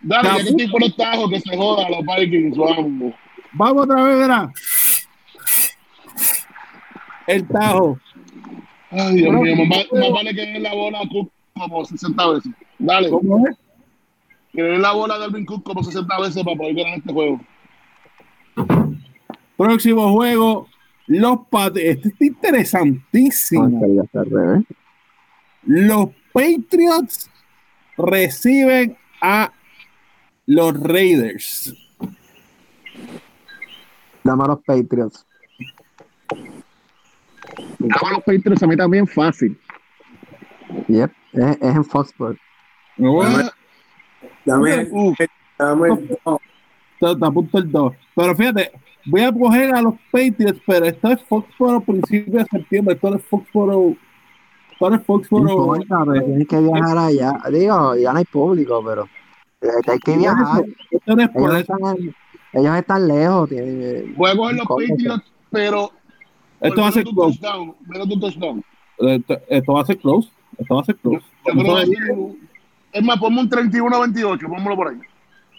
[0.02, 2.58] Dale, ya que estoy por los tajos, que se joda los Vikings.
[2.58, 3.14] Vamos.
[3.54, 4.52] Vamos otra vez, verá.
[7.28, 7.98] El Tajo.
[8.92, 9.56] Ay, Dios mío.
[9.66, 12.52] Más, más vale que den la bola a Cook como 60 veces.
[12.80, 13.10] Dale.
[13.10, 13.65] ¿Cómo es?
[14.56, 17.42] Que den la bola a Dalvin Cook como 60 veces para poder ganar este juego.
[19.58, 20.68] Próximo juego.
[21.08, 21.98] Los Patriots.
[21.98, 23.82] Este está interesantísimo.
[25.64, 27.30] Los Patriots
[27.98, 29.52] reciben a
[30.46, 31.76] los Raiders.
[34.24, 35.26] Llama a los Patriots.
[37.80, 39.58] Dame los Patriots a mí también fácil.
[40.88, 41.12] Yep.
[41.34, 42.38] Es, es en Foxborough.
[43.24, 43.52] Ah,
[44.46, 45.18] Dame, Uf.
[45.58, 45.90] dame,
[46.26, 46.40] no,
[46.94, 47.94] Está, está a punto el 2.
[48.16, 48.72] Pero fíjate,
[49.06, 52.96] voy a coger a los Patriots, pero esto es Foxboro principio de septiembre.
[52.96, 53.96] Esto no es Foxboro.
[54.72, 55.50] Esto no es No Foxboro.
[55.76, 57.34] importa, pero tienes que viajar allá.
[57.52, 59.04] Digo, ya no hay público, pero
[59.62, 60.64] eh, hay que viajar.
[60.92, 62.16] Esto es Ellos están, en-
[62.54, 63.50] ellos están lejos.
[63.50, 64.68] tienen- Voy a coger los.
[64.68, 65.92] Patriots, pero.
[66.62, 67.38] Esto va a ser close.
[67.40, 68.64] touchdown, Menos de un touchdown.
[68.98, 70.30] Esto, esto va a ser close.
[70.58, 71.26] Esto va a ser Yo close.
[71.44, 72.38] creo que
[72.96, 74.40] Es más, ponme un 31-28.
[74.48, 74.98] Pónmelo por ahí.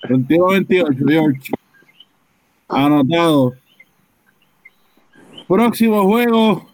[0.08, 1.52] 21-28, George.
[2.68, 3.52] Anotado.
[5.46, 6.66] Próximo juego.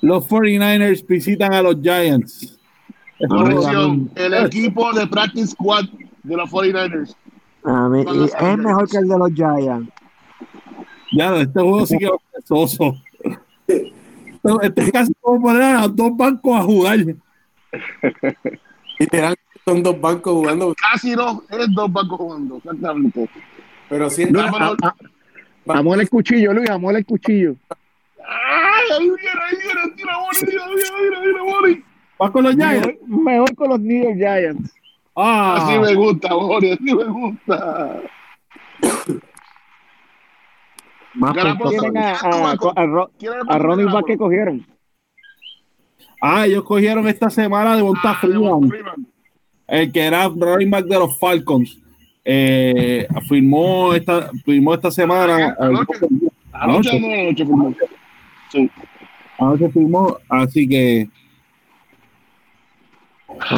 [0.00, 2.58] Los 49ers visitan a los Giants.
[3.28, 4.10] Corrección.
[4.16, 5.84] El equipo de practice squad
[6.24, 7.14] de los 49ers.
[7.64, 9.90] A mí- Con y los es mejor que el de los Giants.
[11.12, 12.96] Ya, este juego sí que va a ser soso.
[13.68, 16.98] Esto- Este es casi como poner a los dos bancos a jugar.
[18.98, 19.36] literal,
[19.68, 22.56] son dos bancos jugando, Casi no, es dos bancos jugando.
[22.58, 23.28] Exactamente.
[23.88, 24.76] pero sí, Vámonos.
[24.82, 24.88] a-
[25.68, 27.56] a- el cuchillo, Luis, amor el cuchillo.
[28.24, 29.96] ¡Ay, ahí viene, ahí viene!
[29.96, 30.38] ¡Tira, Boni!
[30.50, 31.82] ¡Tira, tira, tira, Boni!
[32.18, 32.88] ¿Vas con los Giants?
[33.08, 34.72] Mejor, con los New York Giants.
[35.16, 38.02] Ah, Así me gusta, Boni, así me gusta.
[41.14, 41.32] Más.
[41.34, 43.86] Tienen a, a, a, Ro- ¿Quién es el a Ronnie?
[43.86, 44.64] Back que cogieron.
[46.20, 48.14] ah, ellos cogieron esta semana de Monta
[49.68, 51.78] el que era running back de los Falcons.
[52.24, 55.92] Eh, firmó esta firmó esta semana Anoche.
[56.52, 57.00] Anoche Anoche.
[57.00, 57.74] no, anoche, firmó.
[58.50, 58.70] Sí.
[59.38, 61.08] anoche firmó así que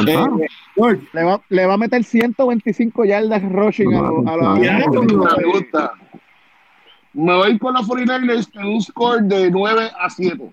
[0.07, 0.17] eh,
[0.75, 4.77] George, Le va, le va a meter 125 yardas rushing a, los- a los- Ya,
[4.77, 5.93] Me gusta.
[7.13, 10.51] Me voy con los 49ers en un score de 9 a 7.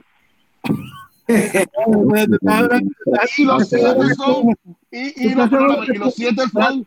[3.36, 4.54] Y los 7 son.
[4.90, 6.86] Y, y, los, perdóname, y los 7 son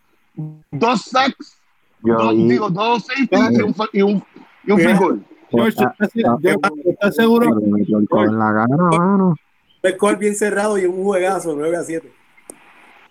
[0.72, 1.60] dos sacks,
[2.04, 4.24] Yo, dos, y- digo, dos safeties y un, y un,
[4.66, 5.26] y un field goal.
[5.52, 7.46] George, ¿estás, George, ¿estás seguro?
[7.60, 9.36] en la cara, mano.
[9.84, 12.12] un score bien cerrado y un juegazo, 9 a 7.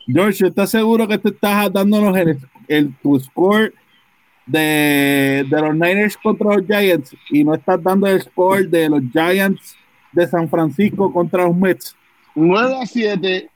[0.07, 2.39] George, ¿estás seguro que te estás dándonos el,
[2.69, 3.75] el tu score
[4.47, 9.03] de, de los Niners contra los Giants y no estás dando el score de los
[9.13, 9.77] Giants
[10.13, 11.95] de San Francisco contra los Mets?
[12.35, 13.51] 9 a 7.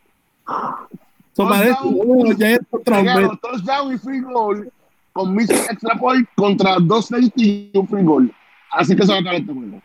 [1.36, 2.66] Los contra los Mets.
[2.86, 4.72] Llegaron touchdown y field goal
[5.12, 8.34] con missed extra point contra dos safety y un field goal.
[8.70, 9.82] Así que se va a acabar este juego.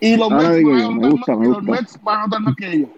[0.00, 2.00] Y los, Mets van, me gusta, me los gusta.
[2.02, 2.90] Van a anotar más que ellos.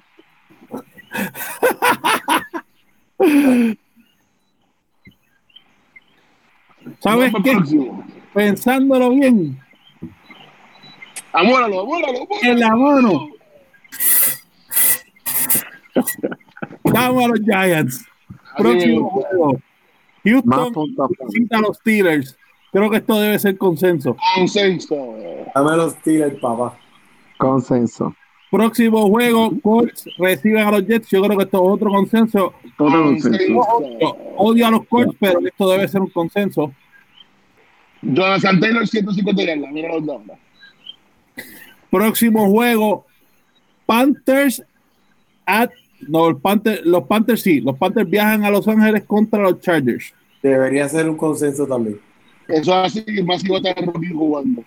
[7.01, 7.53] ¿Sabes qué?
[7.53, 8.05] próximo.
[8.33, 9.61] Pensándolo bien,
[11.33, 12.43] Amóralo, amóralo, amóralo.
[12.43, 12.69] en la
[16.85, 18.05] damos a los Giants.
[18.57, 19.61] Próximo juego.
[20.25, 20.73] Houston
[21.29, 22.37] visita a los Steelers.
[22.73, 24.17] Creo que esto debe ser consenso.
[24.35, 25.15] Consenso.
[25.55, 26.77] Dame los Steelers, papá.
[27.39, 28.15] Consenso.
[28.51, 31.09] Próximo juego, Colts reciben a los Jets.
[31.11, 32.55] Yo creo que esto es otro consenso.
[32.79, 33.61] Todo consenso.
[33.61, 34.17] Consenso.
[34.37, 36.73] Odio a los Colts, pero esto debe ser un consenso.
[38.03, 39.71] Jonathan Taylor, 150 yardas.
[39.73, 40.23] Mira los dos.
[41.91, 43.07] Próximo juego,
[43.87, 44.63] Panthers
[45.47, 45.71] at
[46.09, 50.13] no, el Panther- los Panthers sí, los Panthers viajan a Los Ángeles contra los Chargers.
[50.43, 51.99] Debería ser un consenso también.
[52.49, 54.63] Eso así, más si va a estar jugando.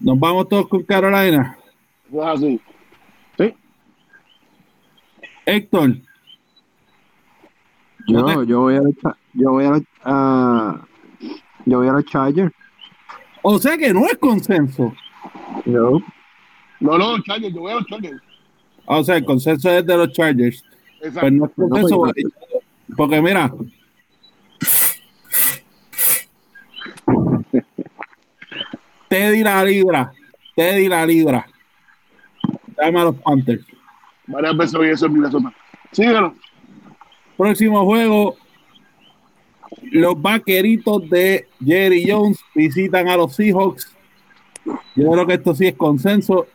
[0.00, 1.56] Nos vamos todos con Carolina.
[2.12, 2.60] Es así.
[5.44, 5.96] Héctor,
[8.06, 8.80] Yo, yo voy a
[9.34, 10.80] yo voy a los, ah,
[11.64, 12.52] yo voy a los Chargers.
[13.42, 14.92] o sea que no es consenso.
[15.66, 16.00] Yo.
[16.78, 18.22] No, no, Chargers, yo voy a los Chargers.
[19.00, 20.64] O sea, el consenso es de los Chargers.
[21.00, 21.20] Exacto.
[21.20, 23.52] Pues no es consenso, pues, porque- porque mira.
[29.08, 30.12] Teddy la libra.
[30.56, 31.46] Teddy la libra.
[32.76, 33.64] Dame a los Panthers.
[34.26, 35.52] Varias veces oí eso en Minnesota.
[35.92, 36.34] Síguelo.
[37.36, 38.36] Próximo juego.
[39.90, 43.94] Los vaqueritos de Jerry Jones visitan a los Seahawks.
[44.94, 46.46] Yo creo que esto sí es consenso.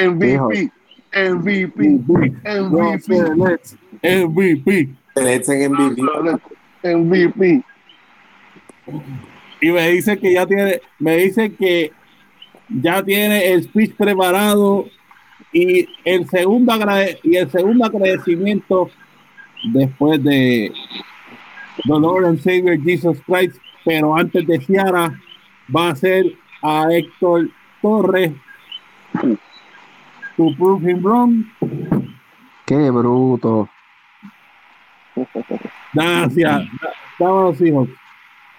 [0.00, 0.70] MVP.
[1.14, 1.78] MVP.
[1.88, 2.32] MVP.
[2.44, 3.08] MVP.
[4.02, 4.88] MVP.
[6.82, 7.62] MVP.
[9.60, 11.92] Y me dice que ya tiene, me dice que
[12.68, 14.86] ya tiene el speech preparado
[15.52, 16.74] y el segundo
[17.22, 18.90] y el segundo agradecimiento
[19.72, 20.72] después de
[21.84, 25.18] The Lord and Savior Jesus Christ, pero antes de Ciara
[25.74, 26.26] va a ser
[26.62, 28.32] a Héctor Torres
[30.36, 31.44] to prove him wrong.
[32.66, 33.68] Qué bruto.
[35.92, 36.62] Gracias.
[37.18, 37.88] Dámonos hijos.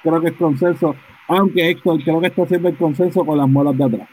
[0.04, 0.96] Creo que es consenso.
[1.28, 4.10] Aunque Héctor creo que está haciendo el consenso con las muelas de atrás.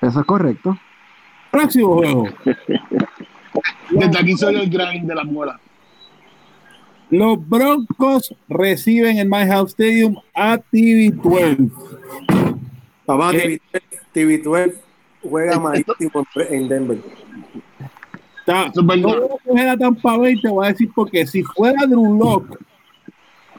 [0.00, 0.78] Eso es correcto.
[1.50, 2.28] Próximo juego.
[3.90, 5.58] Desde aquí soy el grind de la muela.
[7.08, 11.70] Los Broncos reciben en My House Stadium a TV12.
[13.06, 13.60] Papá, ¿Qué?
[14.12, 14.85] TV, 12
[15.28, 16.98] juega malísimo en Denver.
[18.46, 18.96] Eso verdad.
[18.96, 22.16] no voy a coger a Tampa Bay, te voy a decir porque si fuera Drew
[22.18, 22.58] Lock,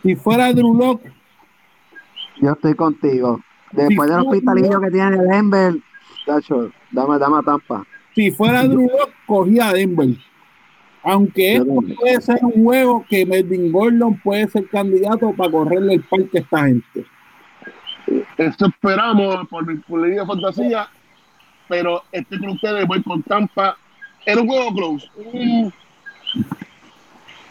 [0.01, 1.01] si fuera Drew Lock,
[2.41, 3.41] Yo estoy contigo.
[3.71, 5.75] Después Sí, del hospitalillo que tiene Denver,
[6.25, 7.85] tacho, dame, dame a Tampa.
[8.15, 10.09] si fuera Drew Lock, cogía a Denver.
[11.03, 16.03] Aunque esto puede ser un juego que Melvin Gordon puede ser candidato para correrle el
[16.03, 17.05] parque a esta gente.
[18.37, 20.89] Esto esperamos por mi de fantasía,
[21.67, 23.77] pero estoy con ustedes, voy con Tampa.
[24.25, 25.09] Era un juego close.
[25.33, 25.73] Un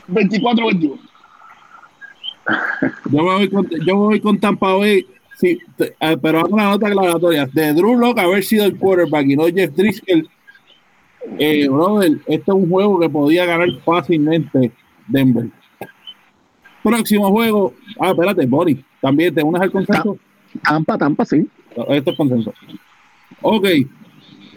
[0.08, 0.98] 24-21.
[3.10, 5.04] Yo me voy con, yo me voy con Tampa Bay,
[5.36, 7.46] sí, te- eh, pero hago una nota aclaratoria.
[7.52, 10.28] De Drew Lock haber sido el quarterback y no Jeff Driscoll,
[11.38, 14.70] eh, brother, este es un juego que podía ganar fácilmente
[15.08, 15.48] Denver.
[16.84, 17.74] Próximo juego.
[17.98, 20.16] Ah, espérate, Boris, también te unes al consenso.
[20.62, 21.48] Tampa, Tampa, sí.
[21.88, 22.52] Esto es consenso.
[23.42, 23.66] Ok.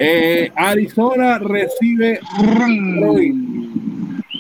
[0.02, 3.36] Eh, Arizona recibe Detroit.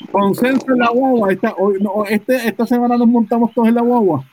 [0.09, 1.33] Consenso en la guagua.
[1.33, 4.25] Esta, hoy, no, este, esta semana nos montamos todos en la guagua.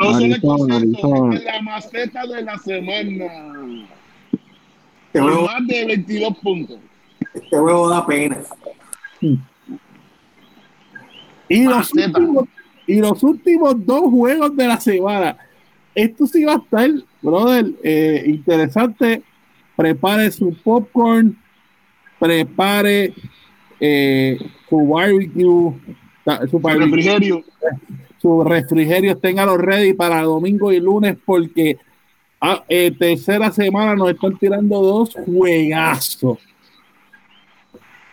[0.00, 1.36] No Arizona, concepto, Arizona.
[1.36, 3.86] es la maceta de la semana.
[5.06, 6.78] Este juego, más de 22 puntos.
[7.34, 8.38] este juego da pena.
[11.48, 12.44] Y los, últimos,
[12.86, 15.36] y los últimos dos juegos de la semana.
[15.94, 16.88] Esto sí va a estar,
[17.20, 19.22] brother, eh, interesante.
[19.80, 21.34] Prepare su popcorn,
[22.18, 23.14] prepare
[23.80, 24.38] eh,
[24.68, 25.42] su barbecue,
[26.50, 27.44] su, barbecue, refrigerio.
[28.18, 31.78] su refrigerio, téngalo ready para domingo y lunes porque
[32.42, 36.36] ah, eh, tercera semana nos están tirando dos juegazos.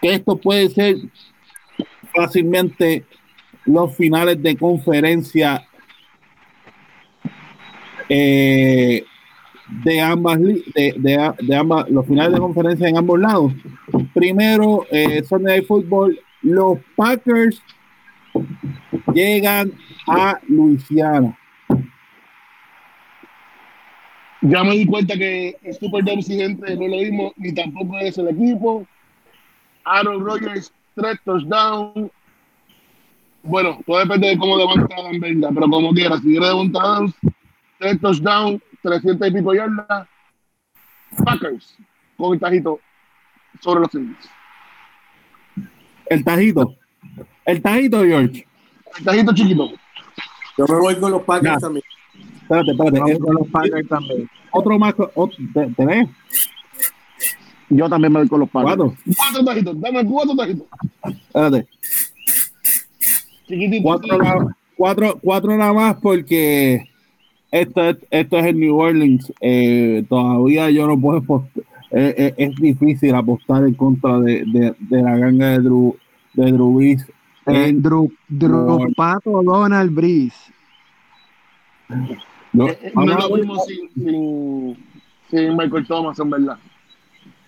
[0.01, 0.95] Que esto puede ser
[2.15, 3.03] fácilmente
[3.65, 5.67] los finales de conferencia
[8.07, 9.03] eh,
[9.83, 10.63] de ambas de,
[10.97, 13.53] de- de ambas los finales de conferencia en ambos lados
[14.13, 17.61] primero eh, Sunday Night Football los Packers
[19.13, 19.71] llegan
[20.07, 21.37] a Luisiana
[24.41, 28.27] Ya me di cuenta que el Superdome siguiente no lo mismo, ni tampoco es el
[28.29, 28.85] equipo.
[29.83, 32.11] Aaron Rodgers, tres touchdowns.
[33.41, 37.13] Bueno, todo depende de cómo Devonta Adams venga, pero como quiera, si quiere Adams,
[37.79, 40.07] tres touchdowns, 300 y pico yardas.
[41.23, 41.77] Packers,
[42.17, 42.79] con el tajito
[43.61, 44.29] sobre los Saints.
[46.07, 46.75] el tajito
[47.45, 48.45] el tajito George
[48.97, 49.69] El tajito chiquito.
[50.57, 51.83] Yo me voy con los Packers también.
[52.41, 54.29] espérate espérate Vamos Eh, con los Packers también.
[54.51, 56.09] otro más otro, te- tenés
[57.69, 58.75] Yo también me voy con los Packers.
[58.77, 60.67] cuatro Cuatro tajitos, dame cuatro tajitos.
[61.03, 61.67] espérate
[63.47, 63.83] Chiquitito.
[63.83, 64.17] cuatro,
[64.75, 66.89] cuatro, cuatro nada más porque
[67.51, 69.31] esto es, esto es en New Orleans.
[69.41, 74.75] Eh, todavía yo no puedo apost- eh, eh, es difícil apostar en contra de, de,
[74.79, 75.95] de la ganga de Drew,
[76.33, 77.05] de Drew Brees
[77.45, 78.91] Eh, en Drew, Drew.
[78.95, 80.35] Pato Donald Breeze.
[82.53, 84.77] No, Eh, lo mismo sin, sin,
[85.29, 86.57] sin Michael Thomas, en verdad.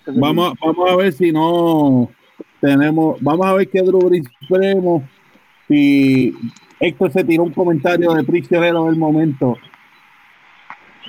[0.08, 2.10] Vamos, vamos a ver si no
[2.62, 3.22] tenemos.
[3.22, 5.04] Vamos a ver qué Drew Brees tenemos.
[5.68, 6.34] Si
[6.80, 9.58] Héctor se tiró un comentario de prisionero del momento.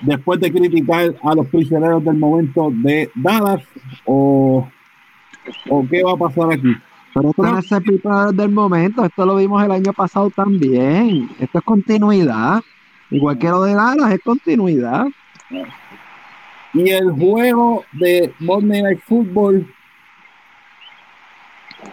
[0.02, 3.62] Después de criticar a los prisioneros del momento de Dallas,
[4.04, 4.66] o,
[5.68, 6.74] o qué va a pasar aquí.
[7.12, 11.28] Pero esto no es el pipa del momento, esto lo vimos el año pasado también.
[11.38, 12.62] Esto es continuidad.
[13.10, 15.06] Igual que lo de Dallas, es continuidad.
[16.72, 19.66] Y el juego de Monday Night Football,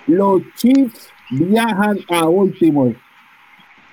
[0.06, 2.96] los Chiefs viajan a Baltimore.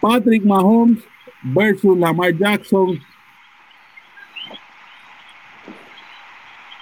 [0.01, 1.03] Patrick Mahomes
[1.43, 3.01] versus Lamar Jackson.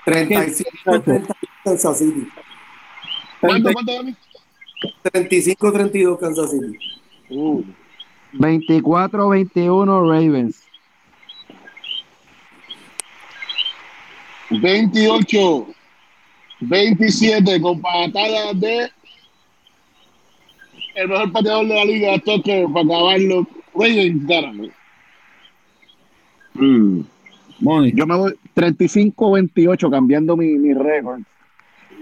[0.05, 1.35] 35 30
[1.65, 2.29] Kansas City.
[3.41, 4.17] ¿Cuánto, cuánto, Dani?
[5.05, 6.79] 35-32 Kansas City.
[7.31, 7.63] Uh,
[8.35, 10.63] 24-21 Ravens.
[14.51, 15.67] 28,
[16.61, 18.91] 27 con patadas de
[20.95, 23.47] el mejor pateador de la liga, Tucker, para acabarlo.
[23.75, 24.73] Ravens ganan.
[26.55, 27.01] Mm.
[27.63, 27.93] Money.
[27.95, 31.23] Yo me voy 35-28 cambiando mi, mi récord.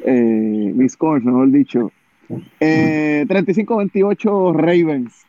[0.05, 1.93] Eh, mi score, mejor dicho.
[2.59, 5.27] Eh, 35-28 Ravens.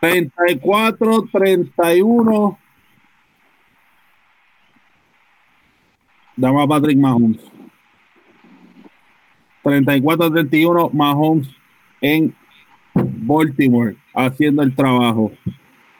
[0.00, 2.58] 34, 31.
[6.36, 7.38] Dame a Patrick Mahomes.
[9.62, 11.48] 34, 31 Mahomes
[12.00, 12.34] en
[12.94, 15.30] Baltimore haciendo el trabajo.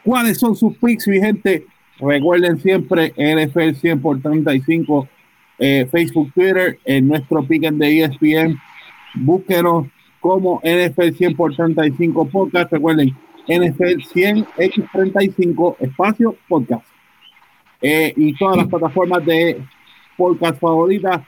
[0.04, 1.64] ¿Cuáles son sus picks, mi gente?
[2.00, 5.08] Recuerden siempre NFL 100 por 35
[5.58, 8.58] eh, Facebook, Twitter, en nuestro pick de ESPN.
[9.14, 9.86] Búsquenos
[10.20, 12.72] como NFL 100 por 35 podcast.
[12.72, 13.16] Recuerden,
[13.46, 16.84] NFL 100 X35 espacio podcast.
[17.80, 19.62] Eh, y todas las plataformas de
[20.16, 21.20] podcast favoritas.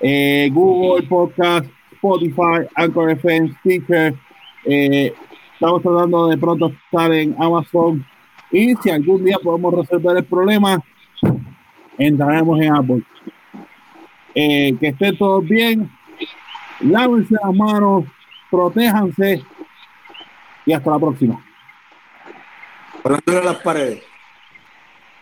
[0.00, 4.14] eh, Google Podcast, Spotify, Anchor FM, Stitcher.
[4.64, 5.12] eh,
[5.58, 8.06] estamos tratando de pronto estar en Amazon.
[8.52, 10.80] Y si algún día podemos resolver el problema,
[11.98, 13.02] entraremos en Apple.
[14.36, 15.90] Eh, que estén todos bien.
[16.80, 18.04] Lávense las manos,
[18.48, 19.42] protéjanse
[20.64, 21.44] y hasta la próxima.
[23.02, 24.07] Hablando de las paredes.